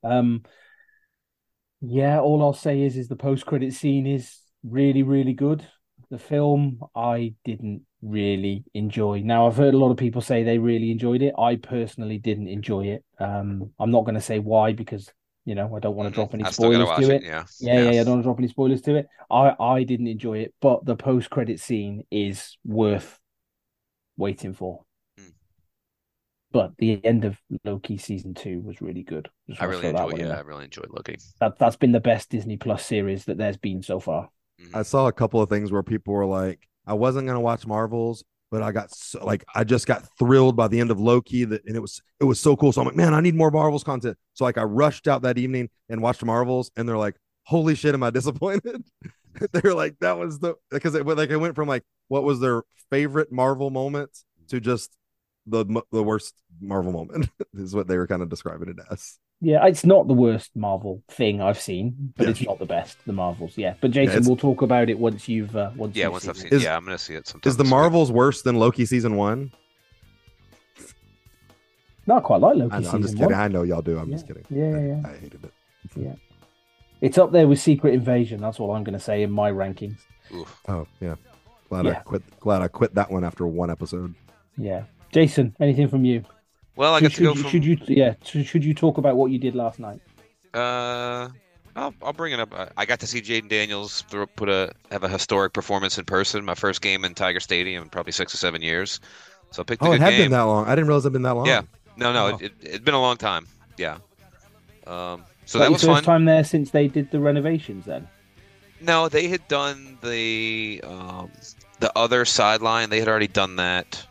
Um, 0.03 0.41
yeah, 1.85 2.19
all 2.19 2.41
I'll 2.41 2.53
say 2.53 2.81
is, 2.81 2.95
is 2.95 3.09
the 3.09 3.15
post-credit 3.15 3.73
scene 3.73 4.07
is 4.07 4.39
really, 4.63 5.03
really 5.03 5.33
good. 5.33 5.67
The 6.09 6.17
film 6.17 6.79
I 6.95 7.33
didn't 7.43 7.81
really 8.01 8.63
enjoy. 8.73 9.21
Now 9.21 9.47
I've 9.47 9.57
heard 9.57 9.73
a 9.73 9.77
lot 9.77 9.91
of 9.91 9.97
people 9.97 10.21
say 10.21 10.43
they 10.43 10.57
really 10.57 10.91
enjoyed 10.91 11.21
it. 11.21 11.33
I 11.37 11.57
personally 11.57 12.17
didn't 12.17 12.47
enjoy 12.47 12.85
it. 12.85 13.03
Um, 13.19 13.71
I'm 13.79 13.91
not 13.91 14.05
going 14.05 14.15
to 14.15 14.21
say 14.21 14.39
why 14.39 14.73
because 14.73 15.11
you 15.45 15.55
know 15.55 15.75
I 15.75 15.79
don't 15.79 15.95
want 15.95 16.09
to 16.09 16.15
drop 16.15 16.33
any 16.33 16.43
spoilers 16.45 16.87
to 16.99 17.11
it. 17.11 17.23
it. 17.23 17.23
Yeah. 17.23 17.43
Yeah, 17.59 17.73
yeah, 17.73 17.91
yeah. 17.91 18.01
I 18.01 18.03
don't 18.03 18.13
want 18.13 18.21
to 18.21 18.27
drop 18.27 18.39
any 18.39 18.47
spoilers 18.47 18.81
to 18.83 18.95
it. 18.95 19.07
I 19.29 19.55
I 19.59 19.83
didn't 19.83 20.07
enjoy 20.07 20.39
it, 20.39 20.53
but 20.61 20.85
the 20.85 20.95
post 20.95 21.29
credit 21.29 21.59
scene 21.59 22.03
is 22.11 22.57
worth 22.63 23.19
waiting 24.15 24.53
for. 24.53 24.85
But 26.53 26.77
the 26.77 27.03
end 27.03 27.25
of 27.25 27.37
Loki 27.65 27.97
season 27.97 28.33
two 28.33 28.61
was 28.61 28.79
really 28.81 29.03
good. 29.03 29.29
Just 29.49 29.61
I 29.61 29.65
really 29.65 29.81
throw 29.81 29.91
that 29.93 30.03
enjoy. 30.03 30.11
one 30.13 30.21
in 30.21 30.27
Yeah, 30.27 30.37
I 30.37 30.41
really 30.41 30.63
enjoyed 30.65 30.89
looking. 30.91 31.17
That 31.41 31.57
that's 31.59 31.75
been 31.75 31.91
the 31.91 31.99
best 31.99 32.29
Disney 32.29 32.55
Plus 32.57 32.85
series 32.85 33.25
that 33.25 33.37
there's 33.37 33.57
been 33.57 33.81
so 33.83 33.99
far. 33.99 34.29
Mhm. 34.61 34.75
I 34.75 34.83
saw 34.83 35.07
a 35.07 35.11
couple 35.11 35.41
of 35.41 35.49
things 35.49 35.71
where 35.71 35.83
people 35.83 36.13
were 36.13 36.25
like, 36.27 36.59
I 36.85 36.93
wasn't 36.93 37.27
gonna 37.27 37.41
watch 37.41 37.67
Marvels, 37.67 38.23
but 38.51 38.61
I 38.61 38.71
got 38.71 38.95
so, 38.95 39.25
like 39.25 39.43
I 39.55 39.63
just 39.63 39.87
got 39.87 40.07
thrilled 40.19 40.55
by 40.55 40.67
the 40.67 40.79
end 40.79 40.91
of 40.91 40.99
Loki 41.01 41.43
that 41.43 41.65
and 41.65 41.75
it 41.75 41.79
was 41.79 42.01
it 42.19 42.25
was 42.25 42.39
so 42.39 42.55
cool. 42.55 42.71
So 42.71 42.81
I'm 42.81 42.87
like, 42.87 42.95
man, 42.95 43.13
I 43.13 43.19
need 43.19 43.35
more 43.35 43.51
Marvels 43.51 43.83
content. 43.83 44.15
So 44.33 44.45
like 44.45 44.57
I 44.59 44.63
rushed 44.63 45.07
out 45.07 45.23
that 45.23 45.37
evening 45.39 45.69
and 45.89 46.01
watched 46.01 46.23
Marvels, 46.23 46.71
and 46.77 46.87
they're 46.87 46.97
like, 46.97 47.15
holy 47.45 47.73
shit, 47.75 47.93
am 47.95 48.03
I 48.03 48.09
disappointed? 48.19 48.83
they're 49.51 49.73
like, 49.73 49.97
that 50.01 50.19
was 50.19 50.37
the 50.39 50.53
because 50.69 50.93
it 50.93 51.03
went 51.03 51.17
like 51.17 51.31
it 51.31 51.37
went 51.37 51.55
from 51.55 51.67
like 51.67 51.83
what 52.09 52.23
was 52.23 52.39
their 52.39 52.61
favorite 52.91 53.31
Marvel 53.31 53.71
moment 53.71 54.11
to 54.49 54.59
just 54.59 54.95
the 55.45 55.65
the 55.91 56.03
worst 56.03 56.33
Marvel 56.61 56.91
moment 56.91 57.29
is 57.55 57.75
what 57.75 57.87
they 57.87 57.97
were 57.97 58.07
kind 58.07 58.21
of 58.21 58.29
describing 58.29 58.69
it 58.69 58.77
as. 58.91 59.17
Yeah, 59.41 59.65
it's 59.65 59.83
not 59.85 60.07
the 60.07 60.13
worst 60.13 60.51
Marvel 60.55 61.03
thing 61.09 61.41
I've 61.41 61.59
seen, 61.59 62.13
but 62.15 62.23
Yeah. 62.23 62.29
it's 62.31 62.41
not 62.43 62.59
the 62.59 62.65
best. 62.65 62.97
The 63.05 63.11
Marvels, 63.11 63.57
yeah. 63.57 63.73
But 63.81 63.91
Jason, 63.91 64.13
it's- 64.19 64.27
we'll 64.27 64.37
talk 64.37 64.61
about 64.61 64.89
it 64.89 64.97
once 64.97 65.27
you've 65.27 65.53
uh, 65.55 65.71
once 65.75 65.95
Yeah, 65.97 66.05
you've 66.05 66.13
once 66.13 66.27
I've 66.29 66.37
seen. 66.37 66.47
it. 66.47 66.53
Is- 66.53 66.63
yeah, 66.63 66.77
I'm 66.77 66.85
gonna 66.85 66.97
see 66.97 67.15
it 67.15 67.27
sometime. 67.27 67.49
Is 67.49 67.57
the 67.57 67.63
this 67.63 67.67
week. 67.69 67.71
Marvels 67.77 68.11
worse 68.11 68.41
than 68.41 68.55
Loki 68.57 68.85
season 68.85 69.17
one? 69.17 69.51
No, 72.05 72.17
I 72.17 72.19
quite 72.19 72.41
like 72.41 72.55
Loki 72.57 72.73
I 72.73 72.77
know, 72.79 72.83
season 72.83 72.95
I'm 72.95 73.01
just 73.01 73.13
kidding. 73.15 73.31
one. 73.31 73.39
I 73.39 73.47
know 73.47 73.63
y'all 73.63 73.81
do. 73.81 73.97
I'm 73.97 74.11
just 74.11 74.27
kidding. 74.27 74.43
Yeah, 74.49 74.69
yeah, 74.71 74.77
I- 74.77 74.81
yeah. 74.85 75.01
I, 75.05 75.17
hated 75.17 75.43
it. 75.43 75.53
Yeah, 75.95 76.15
it's 77.01 77.17
up 77.17 77.31
there 77.31 77.47
with 77.47 77.59
Secret 77.59 77.93
Invasion. 77.93 78.39
That's 78.41 78.59
all 78.59 78.71
I'm 78.71 78.83
going 78.85 78.97
to 78.97 79.03
say 79.03 79.23
in 79.23 79.31
my 79.31 79.51
rankings. 79.51 79.97
Oof. 80.33 80.61
Oh 80.67 80.87
yeah. 81.01 81.15
Glad 81.69 81.87
I 81.87 81.95
quit. 81.95 82.23
Glad 82.39 82.61
I 82.61 82.67
quit 82.69 82.95
that 82.95 83.11
one 83.11 83.23
after 83.25 83.45
one 83.47 83.69
episode. 83.69 84.15
Yeah, 84.57 84.83
Jason, 85.13 85.55
anything 85.59 85.87
from 85.87 86.03
you? 86.05 86.23
Well, 86.75 86.93
I 86.95 86.99
should, 86.99 87.11
got 87.11 87.15
to 87.17 87.23
go 87.23 87.33
should 87.35 87.37
you- 87.63 87.77
from. 87.77 87.85
should 87.85 87.89
you? 87.89 87.95
Yeah, 87.97 88.15
should, 88.23 88.45
should 88.45 88.65
you 88.65 88.73
talk 88.73 88.97
about 88.97 89.15
what 89.15 89.31
you 89.31 89.37
did 89.39 89.55
last 89.55 89.79
night? 89.79 90.01
Uh, 90.53 91.29
I'll, 91.75 91.93
I'll 92.01 92.13
bring 92.13 92.33
it 92.33 92.39
up. 92.39 92.53
I- 92.53 92.69
I 92.77 92.85
got 92.85 92.99
to 93.01 93.07
see 93.07 93.21
Jayden 93.21 93.49
Daniels 93.49 94.01
throw, 94.09 94.25
put 94.25 94.49
a 94.49 94.71
have 94.91 95.03
a 95.03 95.07
historic 95.09 95.53
performance 95.53 95.97
in 95.97 96.05
person. 96.05 96.43
My 96.43 96.55
first 96.55 96.81
game 96.81 97.05
in 97.05 97.13
Tiger 97.13 97.39
Stadium 97.39 97.83
in 97.83 97.89
probably 97.89 98.11
six 98.11 98.33
or 98.33 98.37
seven 98.37 98.61
years. 98.61 98.99
So 99.51 99.61
I 99.61 99.65
picked 99.65 99.81
a 99.83 99.85
Oh, 99.85 99.89
good 99.89 99.95
it 99.95 100.01
had 100.01 100.09
game. 100.11 100.21
been 100.25 100.31
that 100.31 100.41
long. 100.41 100.65
I 100.65 100.71
didn't 100.75 100.87
realize 100.87 101.03
it'd 101.05 101.13
been 101.13 101.21
that 101.23 101.35
long. 101.35 101.45
Yeah. 101.45 101.61
No, 101.95 102.11
no, 102.11 102.25
Oh. 102.25 102.35
it, 102.37 102.41
it, 102.41 102.53
it'd 102.61 102.83
been 102.85 102.95
a 102.95 103.01
long 103.01 103.17
time. 103.17 103.45
Yeah. 103.77 103.97
Um, 104.87 105.23
so 105.45 105.59
Like 105.59 105.65
that 105.65 105.69
your 105.69 105.71
was 105.71 105.81
first 105.83 105.85
fun. 105.85 106.03
time 106.03 106.25
there 106.25 106.43
since 106.43 106.71
they 106.71 106.87
did 106.87 107.11
the 107.11 107.19
renovations. 107.19 107.85
Then 107.85 108.07
No, 108.81 109.09
they 109.09 109.27
had 109.27 109.47
done 109.47 109.97
the 110.01 110.81
um, 110.83 111.31
the 111.79 111.91
other 111.95 112.25
sideline. 112.25 112.89
They 112.89 112.99
had 112.99 113.07
already 113.07 113.27
done 113.27 113.55
that. 113.57 114.05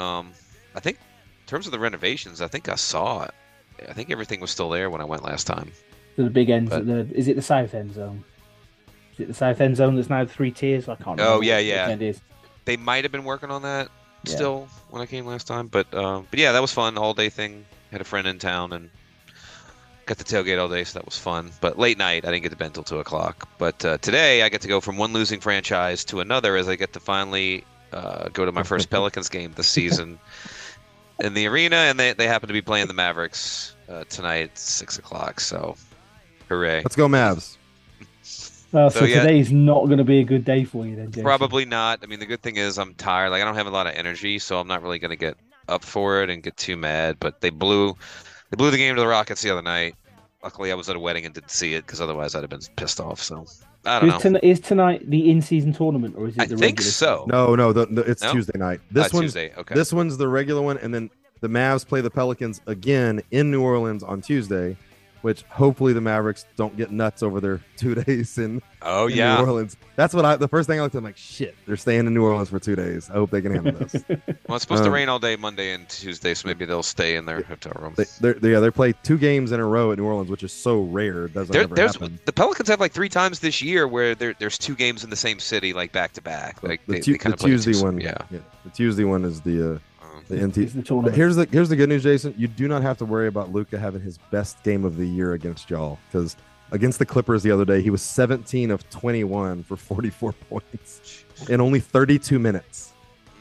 Um, 0.00 0.32
I 0.74 0.80
think 0.80 0.96
in 0.98 1.46
terms 1.46 1.66
of 1.66 1.72
the 1.72 1.78
renovations, 1.78 2.40
I 2.40 2.48
think 2.48 2.68
I 2.68 2.74
saw 2.76 3.22
it. 3.24 3.30
I 3.88 3.92
think 3.92 4.10
everything 4.10 4.40
was 4.40 4.50
still 4.50 4.70
there 4.70 4.90
when 4.90 5.00
I 5.00 5.04
went 5.04 5.22
last 5.24 5.46
time. 5.46 5.72
to 6.16 6.24
the 6.24 6.30
big 6.30 6.50
ends. 6.50 6.70
But- 6.70 6.86
the 6.86 7.06
is 7.14 7.28
it 7.28 7.36
the 7.36 7.42
south 7.42 7.74
end 7.74 7.94
zone? 7.94 8.24
Is 9.14 9.20
it 9.20 9.28
the 9.28 9.34
south 9.34 9.60
end 9.60 9.76
zone 9.76 9.96
that's 9.96 10.08
now 10.10 10.24
three 10.24 10.50
tiers? 10.50 10.88
I 10.88 10.94
can't. 10.96 11.20
Oh, 11.20 11.40
yeah, 11.40 11.58
yeah. 11.58 11.88
end. 11.88 12.20
They 12.64 12.76
might 12.76 13.04
have 13.04 13.12
been 13.12 13.24
working 13.24 13.50
on 13.50 13.62
that 13.62 13.88
Yeah. 14.24 14.34
still 14.34 14.68
when 14.90 15.02
I 15.02 15.06
came 15.06 15.26
last 15.26 15.46
time, 15.46 15.66
but 15.68 15.92
um, 15.94 16.26
but 16.30 16.38
yeah, 16.38 16.52
that 16.52 16.60
was 16.60 16.72
fun. 16.72 16.96
All 16.98 17.14
day 17.14 17.28
thing. 17.28 17.64
Had 17.90 18.00
a 18.00 18.04
friend 18.04 18.26
in 18.28 18.38
town 18.38 18.72
and 18.72 18.88
got 20.06 20.16
the 20.18 20.24
tailgate 20.24 20.60
all 20.60 20.68
day, 20.68 20.84
so 20.84 20.98
that 20.98 21.04
was 21.04 21.18
fun. 21.18 21.50
But 21.60 21.76
late 21.78 21.98
night, 21.98 22.24
I 22.24 22.30
didn't 22.30 22.44
get 22.44 22.50
to 22.50 22.56
bed 22.56 22.66
until 22.68 22.84
two 22.84 22.98
o'clock. 23.00 23.48
But 23.58 23.84
uh, 23.84 23.98
today, 23.98 24.42
I 24.42 24.48
get 24.48 24.60
to 24.60 24.68
go 24.68 24.80
from 24.80 24.96
one 24.96 25.12
losing 25.12 25.40
franchise 25.40 26.04
to 26.06 26.20
another 26.20 26.56
as 26.56 26.68
I 26.68 26.76
get 26.76 26.92
to 26.92 27.00
finally 27.00 27.64
uh, 27.92 28.28
go 28.28 28.44
to 28.44 28.52
my 28.52 28.62
first 28.62 28.90
Pelicans 28.90 29.28
game 29.28 29.52
this 29.56 29.68
season 29.68 30.18
in 31.20 31.34
the 31.34 31.46
arena, 31.46 31.76
and 31.76 31.98
they 31.98 32.12
they 32.12 32.26
happen 32.26 32.48
to 32.48 32.52
be 32.52 32.62
playing 32.62 32.86
the 32.86 32.94
Mavericks 32.94 33.74
uh, 33.88 34.04
tonight 34.08 34.50
at 34.50 34.58
six 34.58 34.98
o'clock. 34.98 35.40
So, 35.40 35.76
hooray! 36.48 36.82
Let's 36.82 36.96
go 36.96 37.08
Mavs. 37.08 37.56
Uh, 38.72 38.88
so 38.88 39.00
So, 39.00 39.04
yeah. 39.04 39.22
today's 39.22 39.50
not 39.50 39.86
going 39.86 39.98
to 39.98 40.04
be 40.04 40.20
a 40.20 40.24
good 40.24 40.44
day 40.44 40.62
for 40.64 40.86
you 40.86 40.94
then, 40.94 41.10
Jason. 41.10 41.24
Probably 41.24 41.64
not. 41.64 42.00
I 42.02 42.06
mean, 42.06 42.20
the 42.20 42.26
good 42.26 42.40
thing 42.40 42.56
is 42.56 42.78
I'm 42.78 42.94
tired. 42.94 43.30
Like 43.30 43.42
I 43.42 43.44
don't 43.44 43.56
have 43.56 43.66
a 43.66 43.70
lot 43.70 43.86
of 43.86 43.94
energy, 43.94 44.38
so 44.38 44.60
I'm 44.60 44.68
not 44.68 44.82
really 44.82 44.98
gonna 44.98 45.16
get 45.16 45.36
up 45.68 45.84
for 45.84 46.22
it 46.22 46.30
and 46.30 46.42
get 46.42 46.56
too 46.56 46.76
mad. 46.76 47.16
But 47.18 47.40
they 47.40 47.50
blew, 47.50 47.96
they 48.50 48.56
blew 48.56 48.70
the 48.70 48.76
game 48.76 48.94
to 48.94 49.00
the 49.00 49.08
Rockets 49.08 49.42
the 49.42 49.50
other 49.50 49.62
night. 49.62 49.96
Luckily, 50.42 50.72
I 50.72 50.74
was 50.74 50.88
at 50.88 50.96
a 50.96 51.00
wedding 51.00 51.26
and 51.26 51.34
didn't 51.34 51.50
see 51.50 51.74
it 51.74 51.84
because 51.84 52.00
otherwise 52.00 52.34
I'd 52.34 52.42
have 52.42 52.50
been 52.50 52.60
pissed 52.76 53.00
off. 53.00 53.20
So 53.20 53.44
I 53.86 54.00
don't 54.00 54.08
Is, 54.08 54.12
know. 54.14 54.18
ton- 54.32 54.36
is 54.42 54.60
tonight 54.60 55.08
the 55.08 55.30
in-season 55.30 55.72
tournament 55.72 56.14
or 56.18 56.28
is 56.28 56.36
it 56.36 56.40
I 56.42 56.44
the 56.46 56.56
think 56.56 56.78
regular 56.78 56.90
so. 56.90 57.24
No, 57.28 57.54
no, 57.54 57.72
the, 57.72 57.86
the, 57.86 58.02
it's 58.02 58.22
No? 58.22 58.32
Tuesday 58.32 58.58
night. 58.58 58.80
Uh, 58.80 59.02
This 59.02 59.12
one's 59.12 59.24
Tuesday. 59.26 59.52
Okay. 59.56 59.74
this 59.74 59.92
one's 59.92 60.16
the 60.18 60.28
regular 60.28 60.60
one, 60.60 60.76
and 60.78 60.92
then 60.94 61.08
the 61.40 61.48
Mavs 61.48 61.86
play 61.86 62.00
the 62.02 62.10
Pelicans 62.10 62.60
again 62.66 63.22
in 63.30 63.50
New 63.50 63.62
Orleans 63.62 64.02
on 64.02 64.20
Tuesday, 64.20 64.76
which 65.22 65.42
hopefully 65.44 65.92
the 65.92 66.00
Mavericks 66.00 66.46
don't 66.56 66.76
get 66.76 66.90
nuts 66.90 67.22
over 67.22 67.40
their 67.40 67.60
two 67.76 67.94
days 67.94 68.38
in, 68.38 68.60
oh 68.82 69.06
in 69.08 69.16
yeah. 69.16 69.36
New 69.36 69.42
Orleans. 69.46 69.76
That's 69.96 70.14
what 70.14 70.24
I. 70.24 70.36
The 70.36 70.48
first 70.48 70.66
thing 70.68 70.78
I 70.78 70.82
looked 70.82 70.94
at, 70.94 70.98
I'm 70.98 71.04
like, 71.04 71.16
shit, 71.16 71.54
they're 71.66 71.76
staying 71.76 72.06
in 72.06 72.14
New 72.14 72.24
Orleans 72.24 72.48
for 72.50 72.58
two 72.58 72.76
days. 72.76 73.10
I 73.10 73.14
hope 73.14 73.30
they 73.30 73.42
can 73.42 73.52
handle 73.52 73.72
this. 73.72 74.02
Well, 74.48 74.56
it's 74.56 74.64
supposed 74.64 74.82
to 74.82 74.88
Um, 74.88 74.94
rain 74.94 75.08
all 75.08 75.20
day 75.20 75.36
Monday 75.36 75.72
and 75.74 75.88
Tuesday, 75.88 76.34
so 76.34 76.48
maybe 76.48 76.64
they'll 76.64 76.82
stay 76.82 77.14
in 77.14 77.24
their 77.24 77.42
hotel 77.42 77.72
room. 77.80 77.94
they, 77.96 78.04
they're, 78.20 78.34
they, 78.34 78.50
yeah, 78.50 78.58
they 78.58 78.70
play 78.70 78.92
two 79.04 79.16
games 79.16 79.52
in 79.52 79.60
a 79.60 79.64
row 79.64 79.92
at 79.92 79.98
New 79.98 80.04
Orleans, 80.04 80.28
which 80.28 80.42
is 80.42 80.52
so 80.52 80.80
rare. 80.80 81.26
It 81.26 81.34
doesn't 81.34 81.52
There, 81.52 81.62
ever 81.62 81.74
there's 81.76 81.92
happen. 81.92 82.18
the 82.24 82.32
Pelicans 82.32 82.68
have 82.68 82.80
like 82.80 82.90
three 82.90 83.08
times 83.08 83.38
this 83.38 83.62
year 83.62 83.86
where 83.86 84.16
there, 84.16 84.34
there's 84.40 84.58
two 84.58 84.74
games 84.74 85.04
in 85.04 85.10
the 85.10 85.14
same 85.16 85.38
city, 85.38 85.72
like 85.72 85.92
back 85.92 86.12
to 86.14 86.20
back. 86.22 86.60
Like 86.64 86.84
The, 86.86 86.94
they, 86.94 87.00
Tu- 87.00 87.12
they 87.12 87.18
kind 87.18 87.32
the 87.32 87.44
of 87.44 87.48
Tuesday 87.48 87.72
two- 87.74 87.84
one, 87.84 88.00
Yeah. 88.00 88.18
the 88.30 88.70
Tuesday 88.74 89.04
one 89.04 89.24
is 89.24 89.40
the 89.42 89.74
uh, 89.74 89.78
the 90.30 90.46
NT. 90.46 90.54
the 90.54 91.00
But 91.02 91.14
here's 91.14 91.36
the 91.36 91.46
here's 91.50 91.68
the 91.68 91.76
good 91.76 91.88
news, 91.88 92.02
Jason. 92.02 92.34
You 92.38 92.48
do 92.48 92.68
not 92.68 92.82
have 92.82 92.98
to 92.98 93.04
worry 93.04 93.28
about 93.28 93.52
Luka 93.52 93.78
having 93.78 94.00
his 94.00 94.18
best 94.30 94.62
game 94.62 94.84
of 94.84 94.96
the 94.96 95.06
year 95.06 95.34
against 95.34 95.70
y'all 95.70 95.98
because 96.10 96.36
against 96.72 96.98
the 96.98 97.06
Clippers 97.06 97.42
the 97.42 97.50
other 97.50 97.64
day 97.64 97.82
he 97.82 97.90
was 97.90 98.02
17 98.02 98.70
of 98.70 98.88
21 98.90 99.64
for 99.64 99.76
44 99.76 100.32
points 100.48 101.24
in 101.48 101.60
only 101.60 101.80
32 101.80 102.38
minutes. 102.38 102.92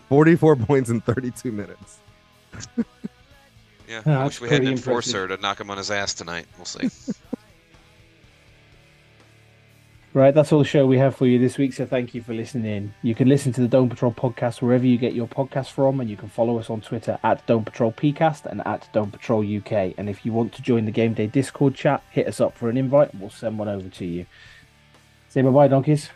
44 0.10 0.56
points 0.56 0.90
in 0.90 1.02
32 1.02 1.52
minutes. 1.52 2.00
Yeah, 3.88 4.02
Yeah, 4.06 4.22
I 4.22 4.26
wish 4.26 4.42
we 4.42 4.50
had 4.50 4.62
an 4.62 4.66
pretty 4.66 4.78
enforcer 4.78 5.28
to 5.28 5.38
knock 5.38 5.60
him 5.60 5.70
on 5.70 5.78
his 5.78 5.92
ass 5.92 6.14
tonight. 6.14 6.48
We'll 6.58 6.66
see. 6.66 6.90
Right, 10.12 10.34
that's 10.34 10.52
all 10.52 10.58
the 10.58 10.66
show 10.66 10.88
we 10.88 10.98
have 10.98 11.16
for 11.16 11.28
you 11.28 11.38
this 11.38 11.60
week. 11.60 11.72
So 11.74 11.86
thank 11.86 12.16
you 12.16 12.24
for 12.24 12.34
listening 12.34 12.66
in. 12.66 12.94
You 13.04 13.14
can 13.14 13.30
listen 13.30 13.54
to 13.54 13.62
the 13.62 13.68
Dome 13.68 13.90
Patrol 13.90 14.12
podcast 14.12 14.60
wherever 14.60 14.84
you 14.86 14.98
get 14.98 15.14
your 15.14 15.28
podcast 15.28 15.68
from, 15.70 16.00
and 16.00 16.10
you 16.10 16.18
can 16.18 16.30
follow 16.30 16.58
us 16.58 16.68
on 16.72 16.82
Twitter 16.82 17.20
at 17.24 17.46
Dome 17.46 17.64
Patrol 17.64 17.92
PCast 17.92 18.48
and 18.48 18.66
at 18.66 18.90
Dome 18.92 19.12
Patrol 19.12 19.42
UK. 19.42 19.94
And 20.00 20.10
if 20.10 20.26
you 20.26 20.34
want 20.34 20.52
to 20.54 20.64
join 20.64 20.86
the 20.86 20.92
Game 20.92 21.14
Day 21.14 21.28
Discord 21.28 21.76
chat, 21.76 22.02
hit 22.10 22.26
us 22.28 22.42
up 22.42 22.58
for 22.58 22.70
an 22.70 22.78
invite, 22.78 23.12
and 23.12 23.22
we'll 23.22 23.30
send 23.30 23.60
one 23.60 23.68
over 23.70 23.88
to 23.88 24.06
you. 24.06 24.26
Say 25.30 25.44
bye 25.44 25.52
bye, 25.52 25.68
donkeys. 25.68 26.10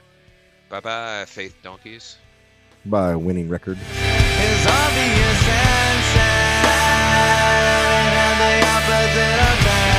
bye 0.70 0.80
bye, 0.80 1.26
Faith 1.28 1.56
Donkeys. 1.62 2.18
Bye, 2.86 3.16
winning 3.16 3.48
record. 3.48 3.78
is 3.78 4.66
obvious 4.66 5.48
and 5.48 6.04
sad, 6.14 6.74
and 8.18 8.40
the 8.42 8.66
opposite 8.68 9.40
of 9.40 9.66
bad. 9.66 9.93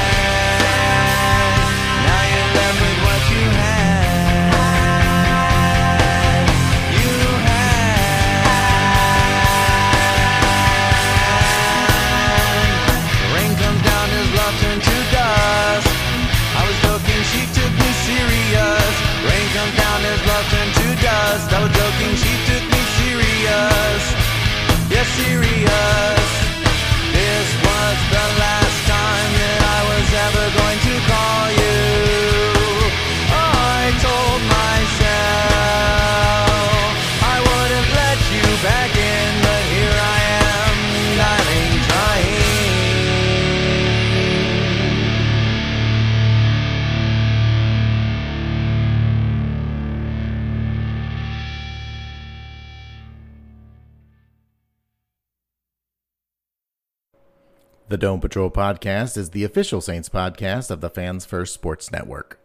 The 57.94 57.98
Dome 57.98 58.18
Patrol 58.18 58.50
podcast 58.50 59.16
is 59.16 59.30
the 59.30 59.44
official 59.44 59.80
Saints 59.80 60.08
podcast 60.08 60.68
of 60.72 60.80
the 60.80 60.90
Fans 60.90 61.24
First 61.24 61.54
Sports 61.54 61.92
Network. 61.92 62.43